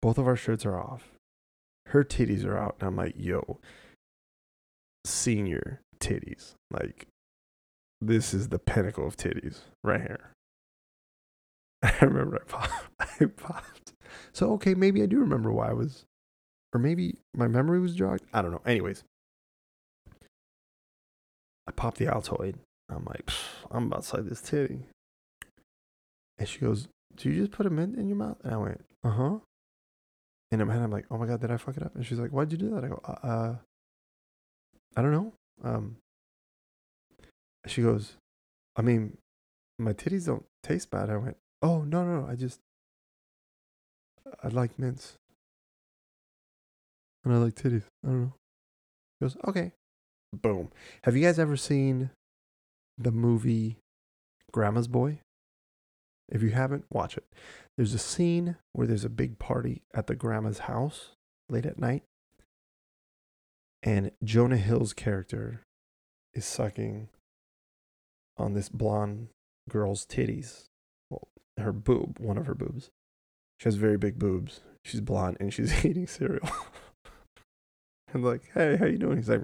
[0.00, 1.10] both of our shirts are off.
[1.86, 3.58] Her titties are out, and I'm like, yo,
[5.04, 6.54] senior titties.
[6.70, 7.06] Like,
[8.00, 10.30] this is the pinnacle of titties right here.
[11.82, 12.88] I remember I popped.
[13.20, 13.92] I popped.
[14.32, 16.04] So okay, maybe I do remember why I was,
[16.72, 18.24] or maybe my memory was jogged.
[18.32, 18.62] I don't know.
[18.66, 19.04] Anyways,
[21.66, 22.56] I popped the Altoid.
[22.88, 23.30] I'm like,
[23.70, 24.86] I'm about to suck this titty.
[26.38, 28.84] And she goes, "Do you just put a mint in your mouth?" And I went,
[29.02, 29.38] "Uh huh."
[30.50, 32.04] And in my head, I'm like, "Oh my god, did I fuck it up?" And
[32.04, 33.56] she's like, "Why'd you do that?" I go, "Uh, uh
[34.96, 35.32] I don't know."
[35.62, 35.96] Um.
[37.66, 38.16] She goes,
[38.76, 39.16] "I mean,
[39.78, 42.60] my titties don't taste bad." I went, "Oh no, no, no I just
[44.42, 45.16] I like mints.
[47.24, 47.84] And I like titties.
[48.04, 48.32] I don't know.
[49.18, 49.72] She goes, okay.
[50.32, 50.70] Boom.
[51.04, 52.10] Have you guys ever seen
[52.98, 53.78] the movie
[54.52, 55.20] Grandma's Boy?
[56.28, 57.24] If you haven't, watch it.
[57.76, 61.10] There's a scene where there's a big party at the grandma's house
[61.48, 62.02] late at night.
[63.82, 65.62] And Jonah Hill's character
[66.32, 67.08] is sucking
[68.36, 69.28] on this blonde
[69.68, 70.64] girl's titties.
[71.10, 72.90] Well, her boob, one of her boobs.
[73.60, 74.60] She has very big boobs.
[74.84, 76.48] She's blonde and she's eating cereal.
[78.12, 79.16] and like, hey, how you doing?
[79.16, 79.42] He's like,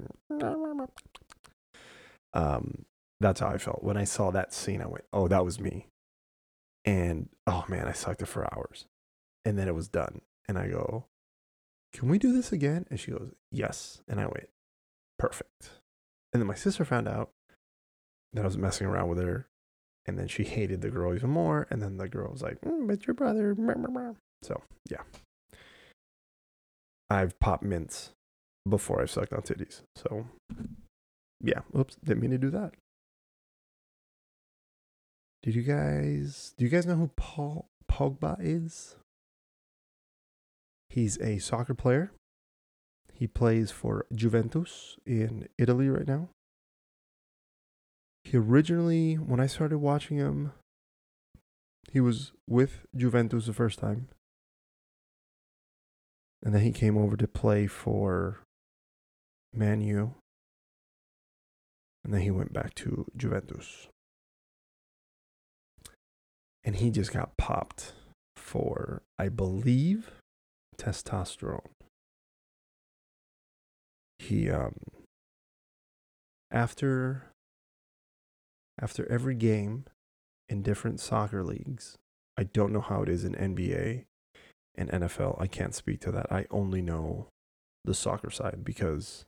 [2.33, 2.85] um,
[3.21, 4.81] that's how I felt when I saw that scene.
[4.81, 5.87] I went, oh, that was me.
[6.91, 8.87] And oh man, I sucked it for hours.
[9.45, 10.23] And then it was done.
[10.49, 11.05] And I go,
[11.93, 12.85] can we do this again?
[12.91, 14.03] And she goes, yes.
[14.09, 14.49] And I went,
[15.17, 15.71] perfect.
[16.33, 17.31] And then my sister found out
[18.33, 19.47] that I was messing around with her
[20.05, 21.69] and then she hated the girl even more.
[21.71, 23.55] And then the girl was like, mm, "But your brother."
[24.43, 24.61] So
[24.91, 25.03] yeah,
[27.09, 28.11] I've popped mints
[28.69, 29.83] before I've sucked on titties.
[29.95, 30.27] So
[31.41, 32.75] yeah, oops, didn't mean to do that.
[35.43, 36.55] Did you guys?
[36.59, 38.97] Do you guys know who Paul Pogba is?
[40.91, 42.13] He's a soccer player.
[43.15, 46.31] He plays for Juventus in Italy right now.
[48.25, 50.53] He originally, when I started watching him,
[51.91, 54.09] he was with Juventus the first time.
[56.43, 58.41] And then he came over to play for
[59.53, 60.15] Man U.
[62.05, 63.89] And then he went back to Juventus.
[66.65, 67.95] And he just got popped
[68.37, 70.11] for, I believe,
[70.77, 71.61] testosterone.
[74.19, 74.75] He, um,
[76.51, 77.31] after
[78.81, 79.85] after every game
[80.49, 81.99] in different soccer leagues.
[82.37, 84.05] I don't know how it is in NBA
[84.75, 85.41] and NFL.
[85.41, 86.33] I can't speak to that.
[86.33, 87.29] I only know
[87.85, 89.27] the soccer side because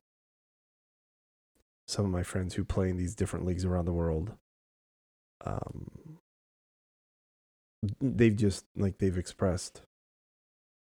[1.86, 4.32] some of my friends who play in these different leagues around the world
[5.44, 5.90] um
[8.00, 9.82] they've just like they've expressed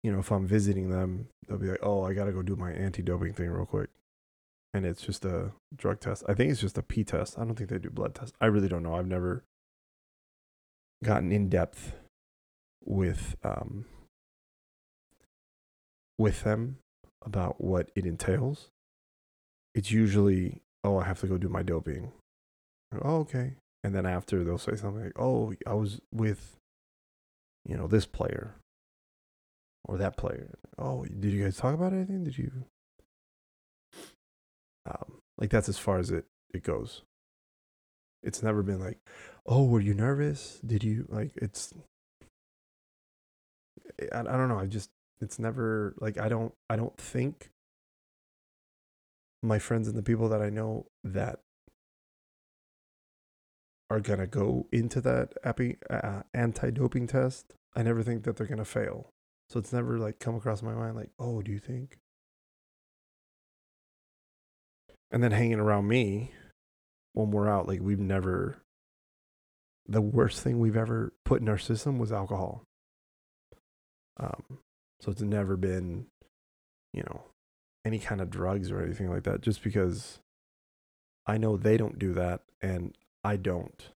[0.02, 2.72] you know if i'm visiting them they'll be like oh i gotta go do my
[2.72, 3.90] anti-doping thing real quick
[4.74, 6.22] and it's just a drug test.
[6.28, 7.38] I think it's just a P test.
[7.38, 8.32] I don't think they do blood tests.
[8.40, 8.94] I really don't know.
[8.94, 9.44] I've never
[11.04, 11.94] gotten in depth
[12.84, 13.84] with um
[16.18, 16.78] with them
[17.24, 18.68] about what it entails.
[19.74, 22.12] It's usually, oh, I have to go do my doping.
[23.00, 23.54] Oh, okay.
[23.84, 26.56] And then after they'll say something like, oh, I was with
[27.66, 28.56] you know, this player
[29.84, 30.58] or that player.
[30.78, 32.24] Oh, did you guys talk about anything?
[32.24, 32.50] Did you?
[34.86, 37.02] Um, like that's as far as it it goes.
[38.22, 38.98] It's never been like,
[39.46, 40.60] oh, were you nervous?
[40.64, 41.32] Did you like?
[41.36, 41.72] It's.
[44.12, 44.58] I, I don't know.
[44.58, 44.90] I just
[45.20, 47.50] it's never like I don't I don't think
[49.42, 51.40] my friends and the people that I know that
[53.92, 57.54] are gonna go into that epi, uh, anti-doping test.
[57.74, 59.10] I never think that they're gonna fail.
[59.48, 61.98] So it's never like come across my mind like, oh, do you think?
[65.10, 66.32] And then hanging around me
[67.12, 68.62] when we're out, like we've never.
[69.86, 72.62] The worst thing we've ever put in our system was alcohol.
[74.18, 74.60] Um,
[75.00, 76.06] so it's never been,
[76.92, 77.24] you know,
[77.84, 80.20] any kind of drugs or anything like that, just because
[81.26, 83.90] I know they don't do that and I don't.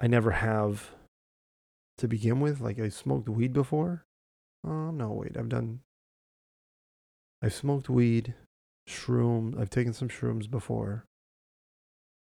[0.00, 0.90] I never have
[1.98, 2.60] to begin with.
[2.60, 4.04] Like I smoked weed before.
[4.66, 5.80] Oh no, wait, I've done.
[7.42, 8.34] I've smoked weed,
[8.88, 9.58] shrooms.
[9.58, 11.04] I've taken some shrooms before.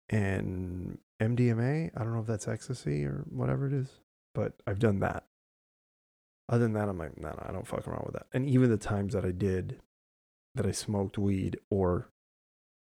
[0.09, 1.91] And MDMA.
[1.95, 3.89] I don't know if that's ecstasy or whatever it is,
[4.35, 5.25] but I've done that.
[6.49, 8.27] Other than that, I'm like, no, nah, I don't fuck around with that.
[8.33, 9.81] And even the times that I did,
[10.55, 12.09] that I smoked weed or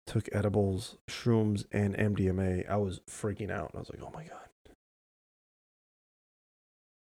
[0.06, 3.72] took edibles, shrooms, and MDMA, I was freaking out.
[3.74, 4.40] I was like, oh my God.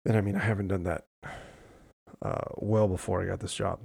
[0.05, 1.07] And I mean, I haven't done that
[2.22, 3.80] uh, well before I got this job.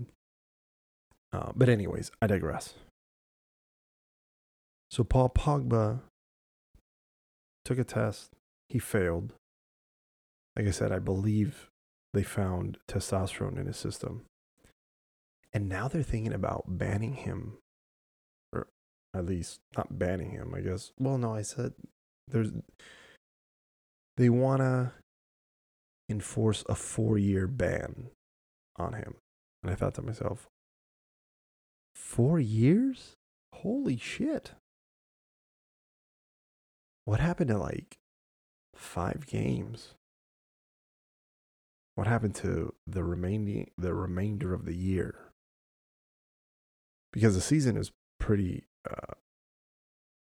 [1.33, 2.75] Uh, but, anyways, I digress.
[4.89, 5.99] So, Paul Pogba
[7.65, 8.31] took a test.
[8.69, 9.33] He failed.
[10.55, 11.69] Like I said, I believe
[12.13, 14.23] they found testosterone in his system.
[15.51, 17.57] And now they're thinking about banning him,
[19.15, 20.91] at least not banning him, I guess.
[20.99, 21.73] Well, no, I said
[22.27, 22.51] there's,
[24.17, 24.91] they want to
[26.09, 28.09] enforce a four year ban
[28.75, 29.15] on him.
[29.63, 30.47] And I thought to myself,
[31.95, 33.13] four years?
[33.53, 34.51] Holy shit.
[37.05, 37.97] What happened to like
[38.75, 39.93] five games?
[41.95, 45.15] What happened to the remaining the remainder of the year?
[47.13, 47.91] Because the season is
[48.25, 49.13] pretty uh,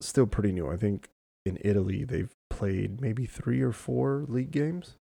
[0.02, 0.68] still pretty new.
[0.68, 1.08] I think
[1.46, 4.96] in Italy they've played maybe 3 or 4 league games.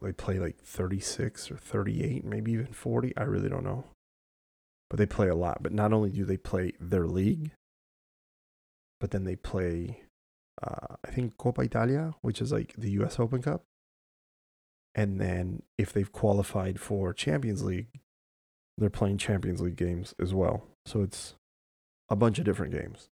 [0.00, 3.14] They play like 36 or 38, maybe even 40.
[3.16, 3.84] I really don't know.
[4.88, 5.62] But they play a lot.
[5.62, 7.52] But not only do they play their league,
[8.98, 10.00] but then they play
[10.62, 13.64] uh, I think Coppa Italia, which is like the US Open Cup.
[14.94, 18.00] And then if they've qualified for Champions League,
[18.78, 20.64] they're playing Champions League games as well.
[20.84, 21.34] So it's
[22.08, 23.08] a bunch of different games.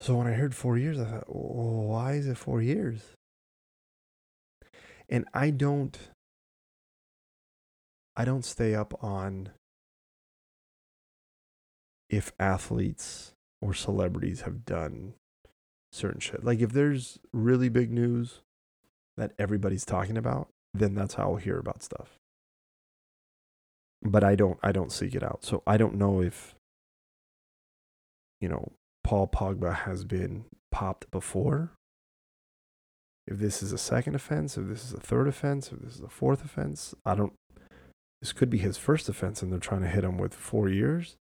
[0.00, 3.02] So when I heard four years, I thought, why is it four years?
[5.08, 5.98] And I don't,
[8.16, 9.50] I don't stay up on
[12.08, 15.14] if athletes or celebrities have done
[15.92, 16.44] certain shit.
[16.44, 18.42] Like if there's really big news
[19.16, 22.18] that everybody's talking about, then that's how I'll hear about stuff.
[24.02, 25.44] But I don't I don't seek it out.
[25.44, 26.54] So I don't know if
[28.40, 28.72] you know,
[29.02, 31.72] Paul Pogba has been popped before.
[33.26, 36.00] If this is a second offense, if this is a third offense, if this is
[36.00, 37.32] a fourth offense, I don't
[38.20, 41.16] this could be his first offense and they're trying to hit him with 4 years.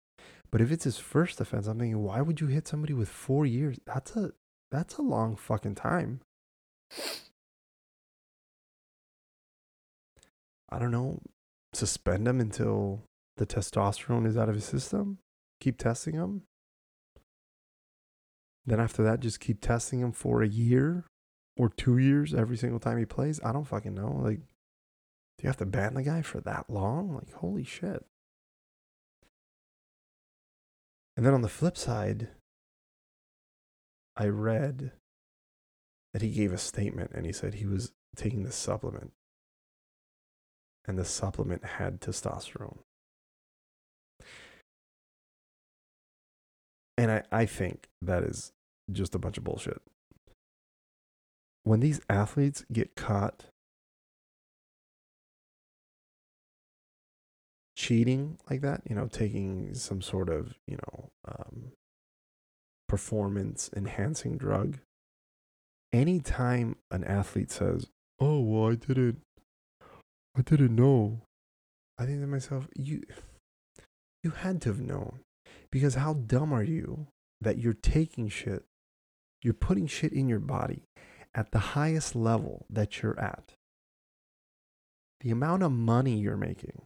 [0.50, 3.44] But if it's his first offense, I'm thinking, why would you hit somebody with four
[3.46, 3.78] years?
[3.86, 4.32] That's a
[4.70, 6.20] that's a long fucking time.
[10.70, 11.20] I don't know.
[11.76, 13.02] Suspend him until
[13.36, 15.18] the testosterone is out of his system.
[15.60, 16.44] Keep testing him.
[18.64, 21.04] Then after that, just keep testing him for a year
[21.54, 23.42] or two years every single time he plays.
[23.44, 24.20] I don't fucking know.
[24.22, 27.14] Like, do you have to ban the guy for that long?
[27.14, 28.06] Like, holy shit.
[31.14, 32.28] And then on the flip side,
[34.16, 34.92] I read
[36.14, 39.12] that he gave a statement and he said he was taking this supplement.
[40.86, 42.78] And the supplement had testosterone.
[46.96, 48.52] And I, I think that is
[48.90, 49.82] just a bunch of bullshit.
[51.64, 53.46] When these athletes get caught
[57.76, 61.72] cheating like that, you know, taking some sort of, you know, um,
[62.88, 64.78] performance enhancing drug.
[65.92, 67.86] Anytime an athlete says,
[68.18, 69.20] "Oh, well, I didn't,
[70.36, 71.22] I didn't know,"
[71.98, 73.02] I think to myself, you,
[74.22, 75.20] you had to have known,
[75.70, 77.08] because how dumb are you
[77.40, 78.64] that you're taking shit
[79.42, 80.82] You're putting shit in your body
[81.34, 83.52] at the highest level that you're at.
[85.20, 86.82] The amount of money you're making,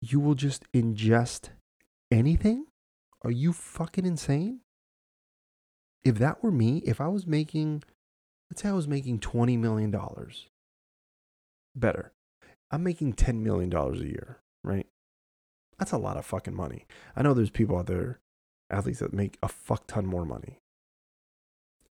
[0.00, 1.50] you will just ingest
[2.10, 2.66] anything?
[3.22, 4.60] Are you fucking insane?
[6.04, 7.82] If that were me, if I was making,
[8.50, 9.94] let's say I was making $20 million,
[11.80, 12.12] better.
[12.70, 14.86] I'm making $10 million a year, right?
[15.78, 16.86] That's a lot of fucking money.
[17.16, 18.18] I know there's people out there,
[18.70, 20.58] athletes that make a fuck ton more money.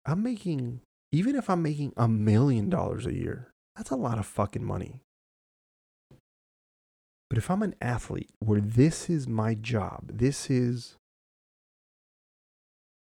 [0.04, 0.80] I'm making,
[1.12, 5.00] even if I'm making a million dollars a year, that's a lot of fucking money.
[7.28, 10.96] But if I'm an athlete where this is my job, this is,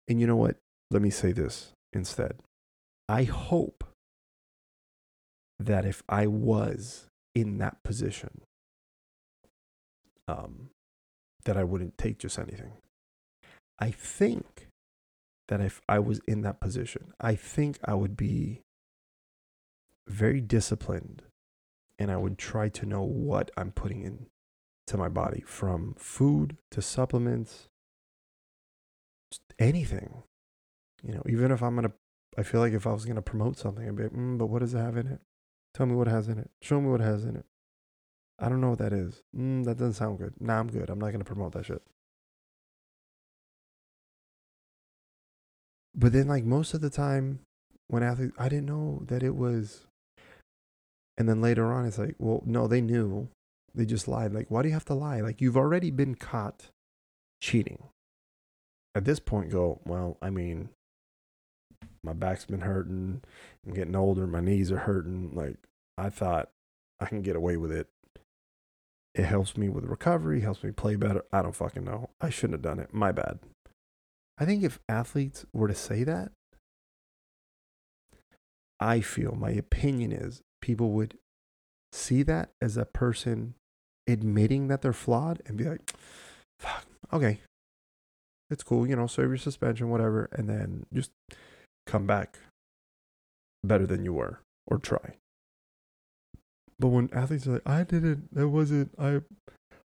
[0.08, 0.56] and you know what?
[0.90, 2.36] Let me say this instead.
[3.08, 3.84] I hope
[5.58, 8.42] that if I was in that position,
[10.26, 10.70] um,
[11.44, 12.72] that I wouldn't take just anything.
[13.78, 14.68] I think
[15.48, 18.60] that if I was in that position, I think I would be
[20.08, 21.22] very disciplined
[21.98, 24.26] and I would try to know what I'm putting in
[24.86, 27.68] to my body from food to supplements,
[29.58, 30.22] anything.
[31.02, 31.92] You know, even if I'm to,
[32.36, 34.74] I feel like if I was to promote something, be like, mm, but what does
[34.74, 35.20] it have in it?
[35.74, 36.50] Tell me what it has in it.
[36.62, 37.44] Show me what it has in it.
[38.38, 39.22] I don't know what that is.
[39.36, 40.34] Mm, that doesn't sound good.
[40.40, 40.88] Nah, I'm good.
[40.88, 41.82] I'm not going to promote that shit.
[45.94, 47.40] But then, like, most of the time
[47.88, 49.86] when athletes, I didn't know that it was.
[51.16, 53.28] And then later on, it's like, well, no, they knew.
[53.74, 54.32] They just lied.
[54.32, 55.20] Like, why do you have to lie?
[55.20, 56.68] Like, you've already been caught
[57.40, 57.84] cheating.
[58.94, 60.70] At this point, go, well, I mean,
[62.04, 63.22] my back's been hurting.
[63.66, 64.26] I'm getting older.
[64.26, 65.30] My knees are hurting.
[65.34, 65.56] Like,
[65.96, 66.50] I thought
[67.00, 67.88] I can get away with it.
[69.14, 71.24] It helps me with recovery, helps me play better.
[71.32, 72.10] I don't fucking know.
[72.20, 72.92] I shouldn't have done it.
[72.92, 73.38] My bad.
[74.38, 76.32] I think if athletes were to say that,
[78.80, 81.16] I feel my opinion is people would
[81.92, 83.54] see that as a person
[84.08, 85.92] admitting that they're flawed and be like,
[86.58, 87.38] fuck, okay,
[88.50, 91.12] it's cool, you know, serve your suspension, whatever, and then just
[91.86, 92.38] come back
[93.62, 95.16] better than you were or try.
[96.78, 99.20] But when athletes are like, I didn't, that wasn't, I,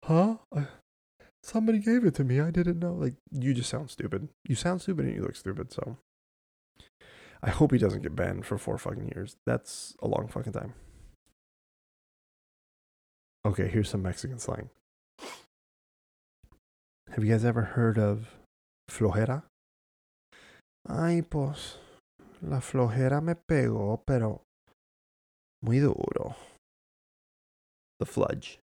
[0.03, 0.37] huh?
[0.55, 0.67] I,
[1.43, 2.39] somebody gave it to me.
[2.39, 2.93] I didn't know.
[2.93, 4.29] Like, you just sound stupid.
[4.47, 5.71] You sound stupid and you look stupid.
[5.71, 5.97] So
[7.41, 9.35] I hope he doesn't get banned for four fucking years.
[9.45, 10.73] That's a long fucking time.
[13.45, 14.69] Okay, here's some Mexican slang.
[17.09, 18.27] Have you guys ever heard of
[18.89, 19.43] flojera?
[20.87, 21.77] Ay, pues,
[22.41, 24.41] la flojera me pegó, pero
[25.61, 26.35] muy duro
[27.99, 28.59] the fludge.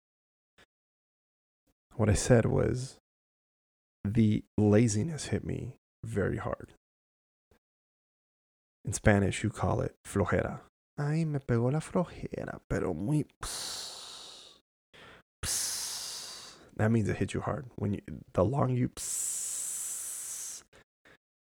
[1.96, 2.98] What I said was
[4.04, 6.72] the laziness hit me very hard.
[8.84, 10.60] In Spanish, you call it flojera.
[10.98, 13.24] Ay, me pegó la flojera, pero muy.
[13.42, 14.60] Pss,
[15.44, 16.56] pss.
[16.76, 17.66] That means it hit you hard.
[17.76, 18.00] When you,
[18.32, 18.88] the long you.
[18.88, 20.64] Pss.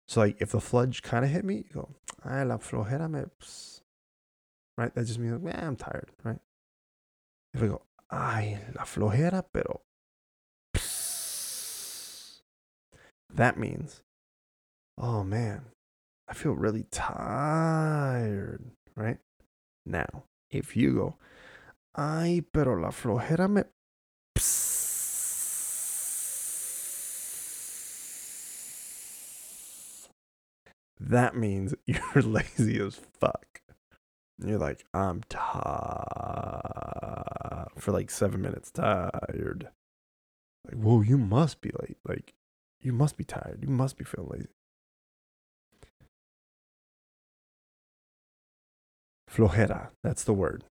[0.09, 1.89] So, like, if the fludge kind of hit me, you go,
[2.27, 3.24] ay, la flojera me.
[3.41, 3.83] Pss.
[4.77, 4.95] Right?
[4.95, 6.39] That just means, like, I'm tired, right?
[7.55, 9.81] Y luego, ay, la flojera, pero.
[13.33, 14.03] That means,
[14.97, 15.66] oh man,
[16.27, 18.64] I feel really tired,
[18.97, 19.18] right?
[19.85, 21.16] Now, if you go,
[21.95, 23.64] ay, pero la flojera me.
[30.99, 33.61] That means you're lazy as fuck.
[34.38, 36.57] You're like, I'm tired
[37.78, 39.68] for like seven minutes, tired.
[40.66, 41.99] Like, whoa, you must be late.
[42.07, 42.34] Like,
[42.80, 43.61] you must be tired.
[43.62, 44.49] You must be feeling lazy.
[49.30, 50.64] Flojera, that's the word.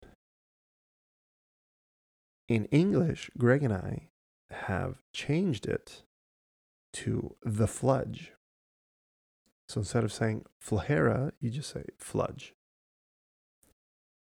[2.49, 4.09] In English, Greg and I
[4.51, 6.03] have changed it
[6.95, 8.33] to the fludge.
[9.69, 12.55] So instead of saying flojera, you just say fludge.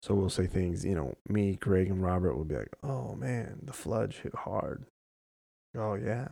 [0.01, 3.59] So we'll say things, you know, me, Greg, and Robert will be like, oh man,
[3.63, 4.85] the fludge hit hard.
[5.77, 6.29] Oh yeah.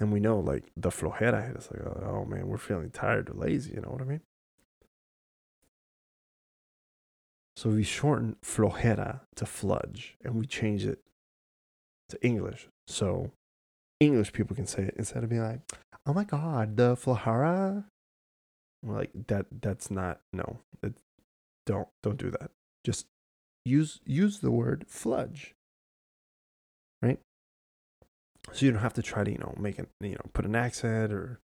[0.00, 3.34] And we know like the flojera hit us like, oh man, we're feeling tired or
[3.34, 4.20] lazy, you know what I mean?
[7.56, 11.00] So we shorten flojera to fludge and we change it
[12.10, 12.68] to English.
[12.86, 13.32] So
[13.98, 15.60] English people can say it instead of being like,
[16.06, 17.84] oh my God, the flojera.
[18.82, 20.94] Like, that, that's not, no, it,
[21.66, 22.50] don't, don't do that.
[22.84, 23.06] Just
[23.64, 25.54] use use the word fludge.
[27.02, 27.18] Right?
[28.52, 30.56] So you don't have to try to, you know, make it, you know, put an
[30.56, 31.40] accent or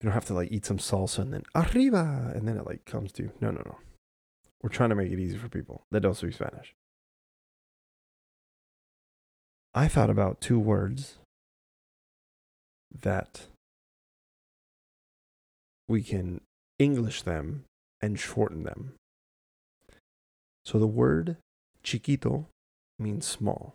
[0.00, 2.84] You don't have to like eat some salsa and then arriba and then it like
[2.84, 3.78] comes to no no no.
[4.62, 6.74] We're trying to make it easy for people that don't speak Spanish.
[9.74, 11.18] I thought about two words
[12.98, 13.46] that
[15.88, 16.40] we can
[16.78, 17.64] English them
[18.00, 18.94] and shorten them.
[20.64, 21.36] So the word
[21.82, 22.46] chiquito
[22.98, 23.74] means small,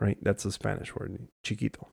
[0.00, 0.18] right?
[0.22, 1.88] That's a Spanish word, chiquito.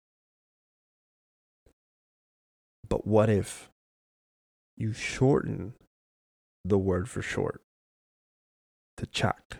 [2.87, 3.69] But what if
[4.77, 5.73] you shorten
[6.63, 7.61] the word for short
[8.97, 9.57] to chak?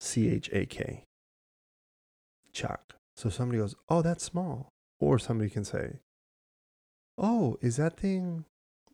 [0.00, 1.04] C H A K.
[2.52, 2.94] Chak.
[3.16, 4.68] So somebody goes, Oh, that's small.
[5.00, 5.98] Or somebody can say,
[7.18, 8.44] Oh, is that thing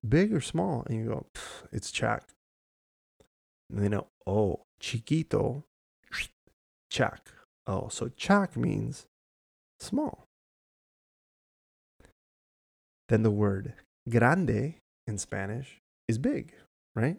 [0.06, 0.84] big or small?
[0.88, 1.26] And you go,
[1.72, 2.24] It's chak.
[3.70, 5.64] And they know, Oh, chiquito,
[6.90, 7.28] chak.
[7.66, 9.06] Oh, so chak means
[9.80, 10.24] small.
[13.08, 13.74] Then the word
[14.08, 14.74] grande
[15.06, 16.54] in Spanish is big,
[16.94, 17.18] right?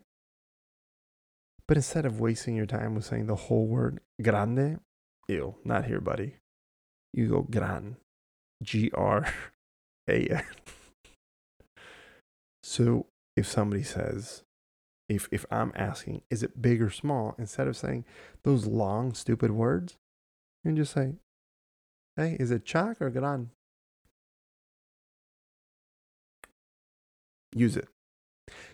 [1.67, 4.79] But instead of wasting your time with saying the whole word grande,
[5.27, 6.37] ew, not here, buddy.
[7.13, 7.97] You go gran,
[8.61, 9.25] G R
[10.09, 10.43] A N.
[12.67, 13.05] So
[13.35, 14.43] if somebody says,
[15.07, 18.05] if if I'm asking, is it big or small, instead of saying
[18.41, 19.97] those long stupid words,
[20.63, 21.13] you can just say,
[22.15, 23.51] hey, is it chak or gran?
[27.53, 27.87] Use it.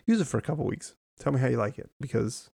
[0.07, 0.95] Use it for a couple weeks.
[1.19, 2.49] Tell me how you like it because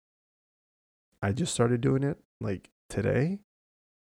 [1.22, 3.38] I just started doing it like today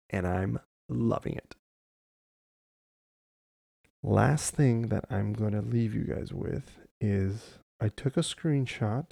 [0.09, 1.53] and I'm loving it.
[4.01, 9.05] Last thing that I'm going to leave you guys with is I took a screenshot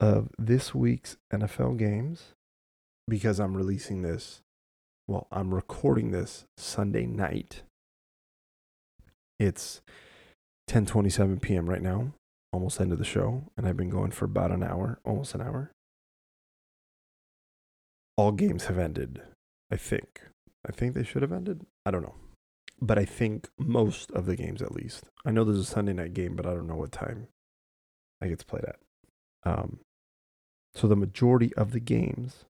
[0.00, 2.34] of this week's NFL games
[3.08, 4.42] because I'm releasing this.
[5.06, 7.62] Well, I'm recording this Sunday night.
[9.38, 9.80] It's
[10.68, 11.68] 10:27 p.m.
[11.68, 12.12] right now,
[12.52, 15.40] almost end of the show, and I've been going for about an hour, almost an
[15.40, 15.70] hour.
[18.16, 19.22] All games have ended,
[19.70, 20.22] I think.
[20.68, 21.64] I think they should have ended.
[21.86, 22.16] I don't know.
[22.80, 25.04] But I think most of the games at least.
[25.24, 27.28] I know there's a Sunday night game, but I don't know what time
[28.20, 28.76] I get to play that.
[29.44, 29.80] Um,
[30.74, 32.44] so the majority of the games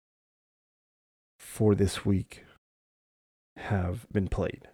[1.39, 2.45] for this week
[3.57, 4.68] have been played.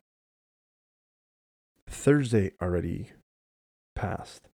[1.89, 3.13] Thursday already
[3.95, 4.49] passed.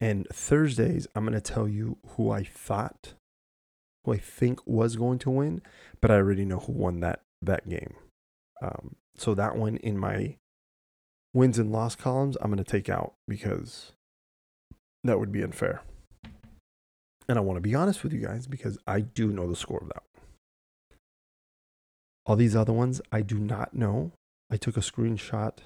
[0.00, 3.14] And Thursdays, I'm going to tell you who I thought,
[4.04, 5.62] who I think was going to win,
[6.00, 7.94] but I already know who won that that game.
[8.62, 10.36] Um, so that one in my
[11.34, 13.92] wins and loss columns, I'm going to take out because
[15.02, 15.82] that would be unfair.
[17.28, 19.80] And I want to be honest with you guys because I do know the score
[19.80, 20.02] of that.
[22.24, 24.12] All these other ones, I do not know.
[24.50, 25.58] I took a screenshot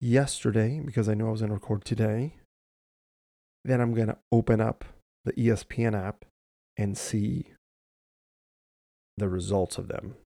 [0.00, 2.34] yesterday because I knew I was going to record today.
[3.64, 4.84] Then I'm going to open up
[5.24, 6.24] the ESPN app
[6.76, 7.52] and see
[9.16, 10.16] the results of them.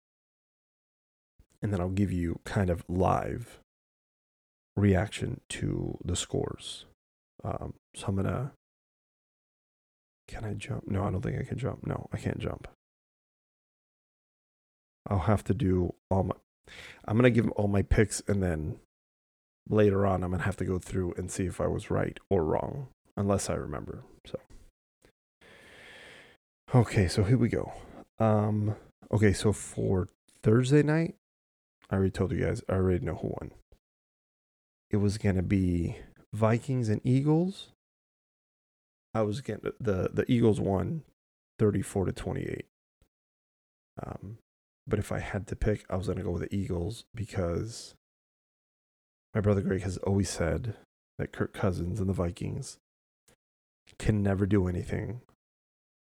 [1.62, 3.60] And then I'll give you kind of live
[4.76, 6.86] reaction to the scores.
[7.44, 8.50] Um, so I'm to.
[10.28, 10.88] Can I jump?
[10.88, 11.86] No, I don't think I can jump.
[11.86, 12.68] No, I can't jump.
[15.08, 16.34] I'll have to do all my.
[17.04, 18.76] I'm to give all my picks and then
[19.68, 22.44] later on, I'm to have to go through and see if I was right or
[22.44, 24.02] wrong, unless I remember.
[24.26, 24.38] So,
[26.74, 27.72] okay, so here we go.
[28.18, 28.76] Um,
[29.12, 30.08] okay, so for
[30.42, 31.14] Thursday night,
[31.90, 33.50] I already told you guys, I already know who won.
[34.90, 35.96] It was going to be
[36.32, 37.70] Vikings and Eagles.
[39.12, 41.02] I was getting the the Eagles won
[41.58, 42.66] 34 to 28.
[44.02, 44.38] Um,
[44.86, 47.94] but if I had to pick, I was going to go with the Eagles because
[49.34, 50.74] my brother Greg has always said
[51.18, 52.78] that Kirk Cousins and the Vikings
[53.98, 55.20] can never do anything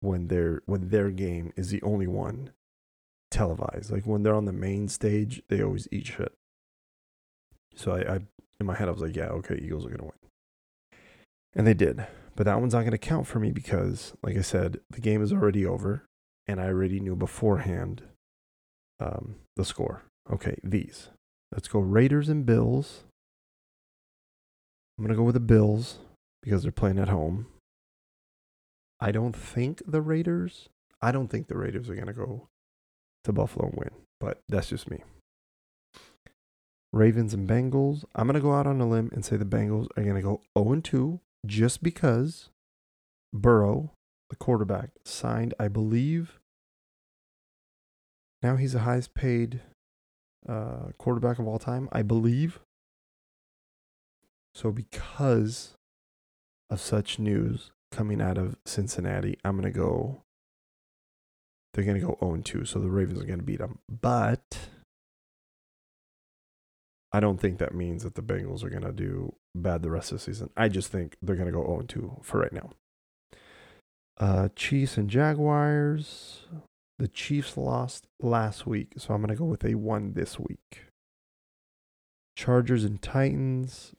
[0.01, 2.51] when their when their game is the only one
[3.36, 3.91] televised.
[3.91, 6.33] Like when they're on the main stage, they always eat shit.
[7.75, 8.19] So I, I
[8.59, 10.99] in my head I was like, yeah, okay, Eagles are gonna win.
[11.53, 12.07] And they did.
[12.36, 15.33] But that one's not gonna count for me because, like I said, the game is
[15.33, 16.05] already over
[16.47, 18.03] and I already knew beforehand
[18.99, 20.03] um, the score.
[20.31, 21.09] Okay, these.
[21.51, 23.03] Let's go Raiders and Bills.
[24.97, 25.99] I'm to go with the Bills
[26.41, 27.47] because they're playing at home.
[28.99, 30.69] I don't think the Raiders,
[31.01, 32.47] I don't think the Raiders are going to go
[33.26, 35.03] to Buffalo and win, but that's just me.
[36.93, 38.05] Ravens and Bengals.
[38.15, 40.21] I'm going to go out on a limb and say the Bengals are going to
[40.21, 42.49] go 0 2 just because
[43.34, 43.91] Burrow,
[44.30, 46.39] the quarterback, signed, I believe,
[48.41, 49.61] now he's the highest paid
[50.47, 52.59] uh, quarterback of all time, I believe.
[54.53, 55.73] So, because
[56.69, 60.21] of such news coming out of Cincinnati, I'm going to go.
[61.76, 62.63] They're going to go 0 2.
[62.63, 63.80] So the Ravens are going to beat them.
[63.89, 64.69] But
[67.11, 70.13] I don't think that means that the Bengals are going to do bad the rest
[70.13, 70.49] of the season.
[70.55, 72.69] I just think they're going to go 0 2 for right now.
[74.17, 76.43] Uh, Chiefs and Jaguars.
[76.97, 80.86] The Chiefs lost last week, so I'm going to go with a 1 this week.
[82.38, 83.91] Chargers and Titans.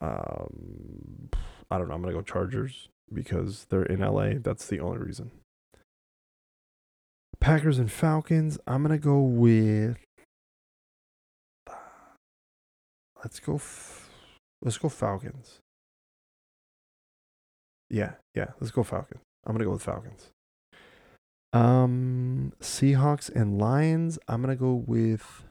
[0.00, 1.28] Um,
[1.70, 1.94] I don't know.
[1.94, 4.38] I'm going to go Chargers because they're in LA.
[4.42, 5.30] That's the only reason.
[7.42, 8.58] Packers and Falcons.
[8.66, 9.98] I'm to go with.
[13.22, 13.60] Let's go.
[14.62, 15.58] Let's go Falcons.
[17.90, 18.50] Yeah, yeah.
[18.60, 19.20] Let's go Falcons.
[19.44, 20.30] I'm to go with Falcons.
[21.52, 24.18] Um, Seahawks and Lions.
[24.28, 25.44] I'm to go with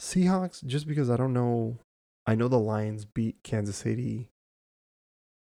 [0.00, 1.78] Seahawks just because I don't know
[2.28, 4.28] I know the Lions beat Kansas City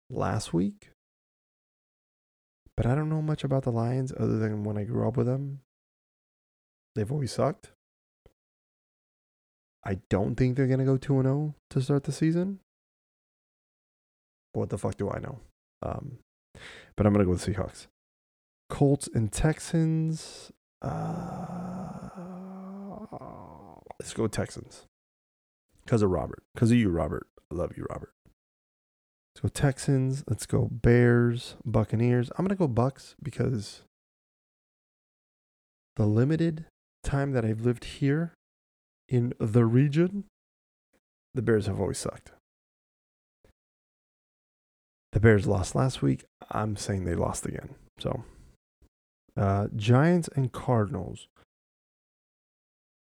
[0.09, 0.89] last week,
[2.76, 5.28] but I don't know much about the Lions other than when I grew up with
[5.28, 5.61] them.
[6.95, 7.71] They've always sucked.
[9.84, 12.59] I don't think they're going to go 2 0 to start the season.
[14.53, 15.39] What the fuck do I know?
[15.84, 16.19] Um,
[16.95, 17.88] but I'm going to go with Seahawks.
[18.69, 20.51] Colts and Texans.
[20.82, 21.99] Uh,
[23.99, 24.88] let's go Texans.
[25.84, 26.43] Because of Robert.
[26.53, 27.28] Because of you, Robert.
[27.51, 28.14] I love you, Robert.
[29.36, 30.23] Let's go Texans.
[30.29, 32.29] Let's go Bears, Buccaneers.
[32.38, 33.83] I'm going to go Bucks because
[35.97, 36.65] the limited
[37.03, 38.33] time that I've lived here
[39.09, 40.23] in the region,
[41.33, 42.31] the Bears have always sucked.
[45.11, 46.23] The Bears lost last week.
[46.49, 47.75] I'm saying they lost again.
[47.99, 48.23] So,
[49.36, 51.27] uh, Giants and Cardinals.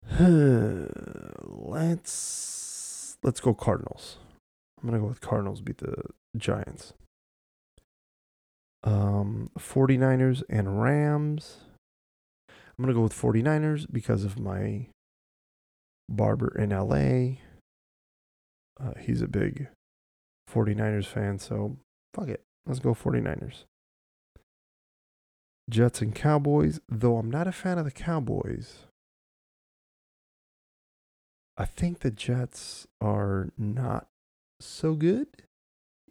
[1.44, 4.18] Let's let's go Cardinals.
[4.82, 6.06] I'm gonna go with Cardinals beat the
[6.38, 6.94] Giants.
[8.84, 11.58] Um 49ers and Rams.
[12.50, 14.88] I'm gonna go with 49ers because of my
[16.10, 17.38] barber in LA.
[18.80, 19.68] Uh, he's a big
[20.50, 21.78] 49ers fan, so
[22.14, 22.44] fuck it.
[22.66, 23.66] Let's go 49ers.
[25.70, 28.88] Jets and Cowboys, though I'm not a fan of the Cowboys.
[31.58, 34.08] I think the Jets are not
[34.60, 35.28] so good,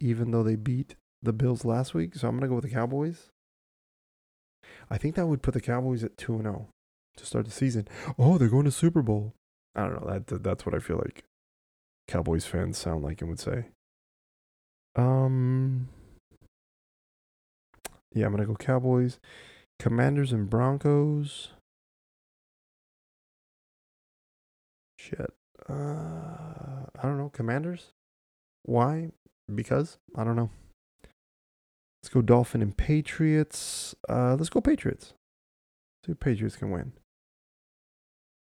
[0.01, 2.15] even though they beat the Bills last week.
[2.15, 3.31] So I'm going to go with the Cowboys.
[4.91, 6.69] I think that would put the Cowboys at 2 0
[7.17, 7.87] to start the season.
[8.19, 9.35] Oh, they're going to Super Bowl.
[9.75, 10.13] I don't know.
[10.13, 11.25] That That's what I feel like
[12.09, 13.67] Cowboys fans sound like and would say.
[14.97, 15.89] Um,
[18.13, 19.21] yeah, I'm going to go Cowboys.
[19.79, 21.51] Commanders and Broncos.
[24.99, 25.33] Shit.
[25.69, 27.31] Uh, I don't know.
[27.33, 27.93] Commanders?
[28.65, 29.11] Why?
[29.55, 29.99] Because?
[30.17, 30.51] I don't know.
[32.03, 33.95] Let's go Dolphin and Patriots.
[34.09, 35.15] Uh, let's go Patriots.
[36.05, 36.93] See if Patriots can win.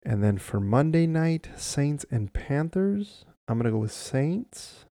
[0.05, 3.25] And then for Monday night, Saints and Panthers.
[3.47, 4.87] I'm gonna go with Saints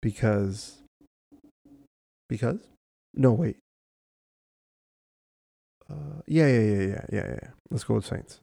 [0.00, 0.82] because
[2.28, 2.60] because
[3.14, 3.58] no wait.
[5.90, 7.48] Uh, yeah, yeah, yeah, yeah, yeah, yeah.
[7.70, 8.40] Let's go with Saints.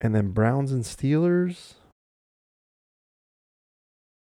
[0.00, 1.74] And then Browns and Steelers.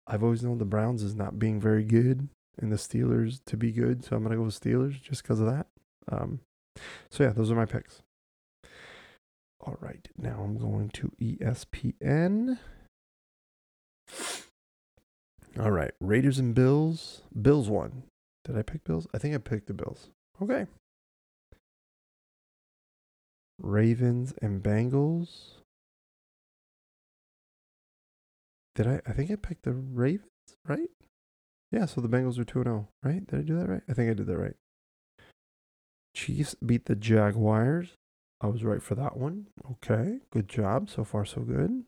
[0.08, 2.28] I've always known the Browns is not being very good
[2.58, 4.04] and the Steelers to be good.
[4.04, 5.66] So I'm going to go with Steelers just because of that.
[6.10, 6.40] Um,
[7.10, 8.02] so yeah, those are my picks.
[9.60, 10.08] All right.
[10.16, 12.58] Now I'm going to ESPN.
[15.60, 15.92] All right.
[16.00, 17.22] Raiders and Bills.
[17.40, 18.04] Bills won.
[18.44, 19.06] Did I pick Bills?
[19.12, 20.08] I think I picked the Bills.
[20.40, 20.66] Okay.
[23.60, 25.58] Ravens and Bengals.
[28.78, 29.00] Did I?
[29.08, 30.30] I think I picked the Ravens,
[30.64, 30.88] right?
[31.72, 33.26] Yeah, so the Bengals are 2 0, right?
[33.26, 33.82] Did I do that right?
[33.88, 34.54] I think I did that right.
[36.14, 37.94] Chiefs beat the Jaguars.
[38.40, 39.48] I was right for that one.
[39.68, 40.88] Okay, good job.
[40.90, 41.86] So far, so good.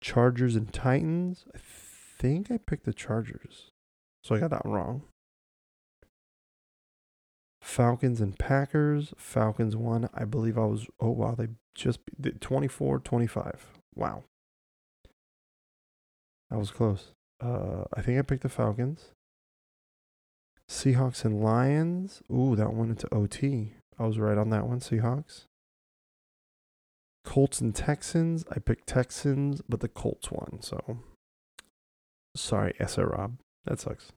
[0.00, 1.44] Chargers and Titans.
[1.54, 1.58] I
[2.18, 3.68] think I picked the Chargers.
[4.24, 5.02] So I got that wrong.
[7.60, 9.12] Falcons and Packers.
[9.18, 10.08] Falcons won.
[10.14, 13.66] I believe I was, oh wow, they just did 24 25.
[13.94, 14.24] Wow.
[16.50, 17.12] That was close.
[17.42, 19.12] Uh, I think I picked the Falcons.
[20.68, 22.22] Seahawks and Lions.
[22.32, 23.74] Ooh, that went into OT.
[23.98, 24.80] I was right on that one.
[24.80, 25.44] Seahawks.
[27.24, 28.44] Colts and Texans.
[28.50, 30.58] I picked Texans, but the Colts won.
[30.62, 30.98] So
[32.36, 33.38] sorry, SR Rob.
[33.64, 34.12] That sucks.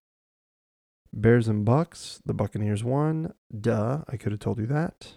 [1.11, 2.21] Bears and Bucks.
[2.25, 3.33] The Buccaneers won.
[3.59, 4.03] Duh.
[4.07, 5.13] I could have told you that.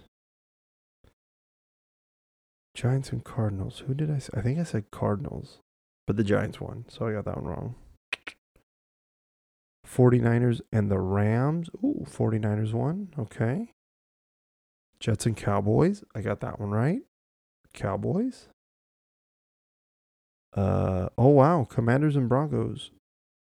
[2.75, 3.83] Giants and Cardinals.
[3.87, 4.31] Who did I say?
[4.35, 5.59] I think I said Cardinals,
[6.07, 7.75] but the Giants won, so I got that one wrong.
[9.85, 11.69] 49ers and the Rams.
[11.83, 13.09] Ooh, 49ers won.
[13.19, 13.73] Okay.
[14.99, 16.03] Jets and Cowboys.
[16.15, 17.01] I got that one right.
[17.73, 18.47] Cowboys.
[20.55, 22.91] Uh oh wow, Commanders and Broncos.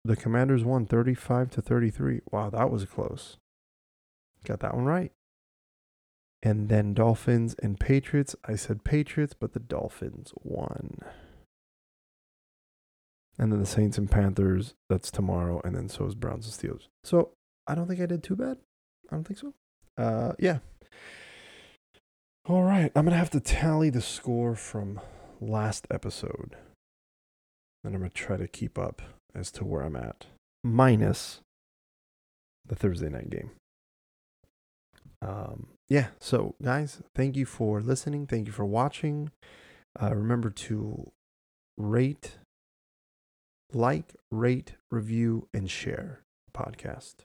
[0.05, 2.21] The Commanders won 35 to 33.
[2.31, 3.39] Wow, that was close.
[4.45, 5.13] Got that one right.
[6.43, 8.37] And then Dolphins and Patriots.
[8.45, 10.99] I said Patriots, but the Dolphins won.
[13.39, 15.61] And then the Saints and Panthers, that's tomorrow.
[15.65, 16.89] And then so is Browns and Steelers.
[17.05, 17.33] So
[17.67, 18.59] I don't think I did too bad.
[19.11, 19.55] I don't think so.
[19.99, 20.59] Uh, yeah.
[22.49, 22.91] All right.
[22.95, 25.01] I'm going to have to tally the score from
[25.41, 26.57] last episode.
[27.85, 29.03] And I'm going to try to keep up
[29.35, 30.27] as to where I'm at,
[30.65, 31.41] minus
[32.67, 33.51] the Thursday night game.
[35.23, 38.27] Um, yeah, so guys, thank you for listening.
[38.27, 39.31] Thank you for watching.
[40.01, 41.13] Uh, remember to
[41.77, 42.39] rate,
[43.73, 47.17] like, rate, review, and share the podcast.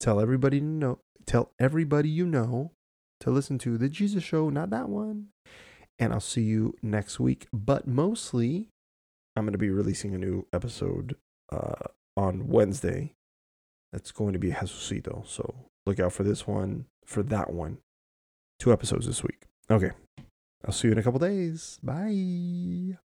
[0.00, 0.98] Tell everybody to know.
[1.26, 2.72] Tell everybody you know
[3.20, 5.28] to listen to the Jesus Show, not that one.
[5.98, 7.46] And I'll see you next week.
[7.52, 8.68] But mostly,
[9.36, 11.16] I'm going to be releasing a new episode
[11.50, 13.12] uh, on Wednesday.
[13.92, 15.24] That's going to be Jesucito.
[15.26, 15.54] So
[15.86, 17.78] look out for this one, for that one.
[18.58, 19.44] Two episodes this week.
[19.70, 19.92] Okay.
[20.64, 21.78] I'll see you in a couple days.
[21.82, 22.98] Bye.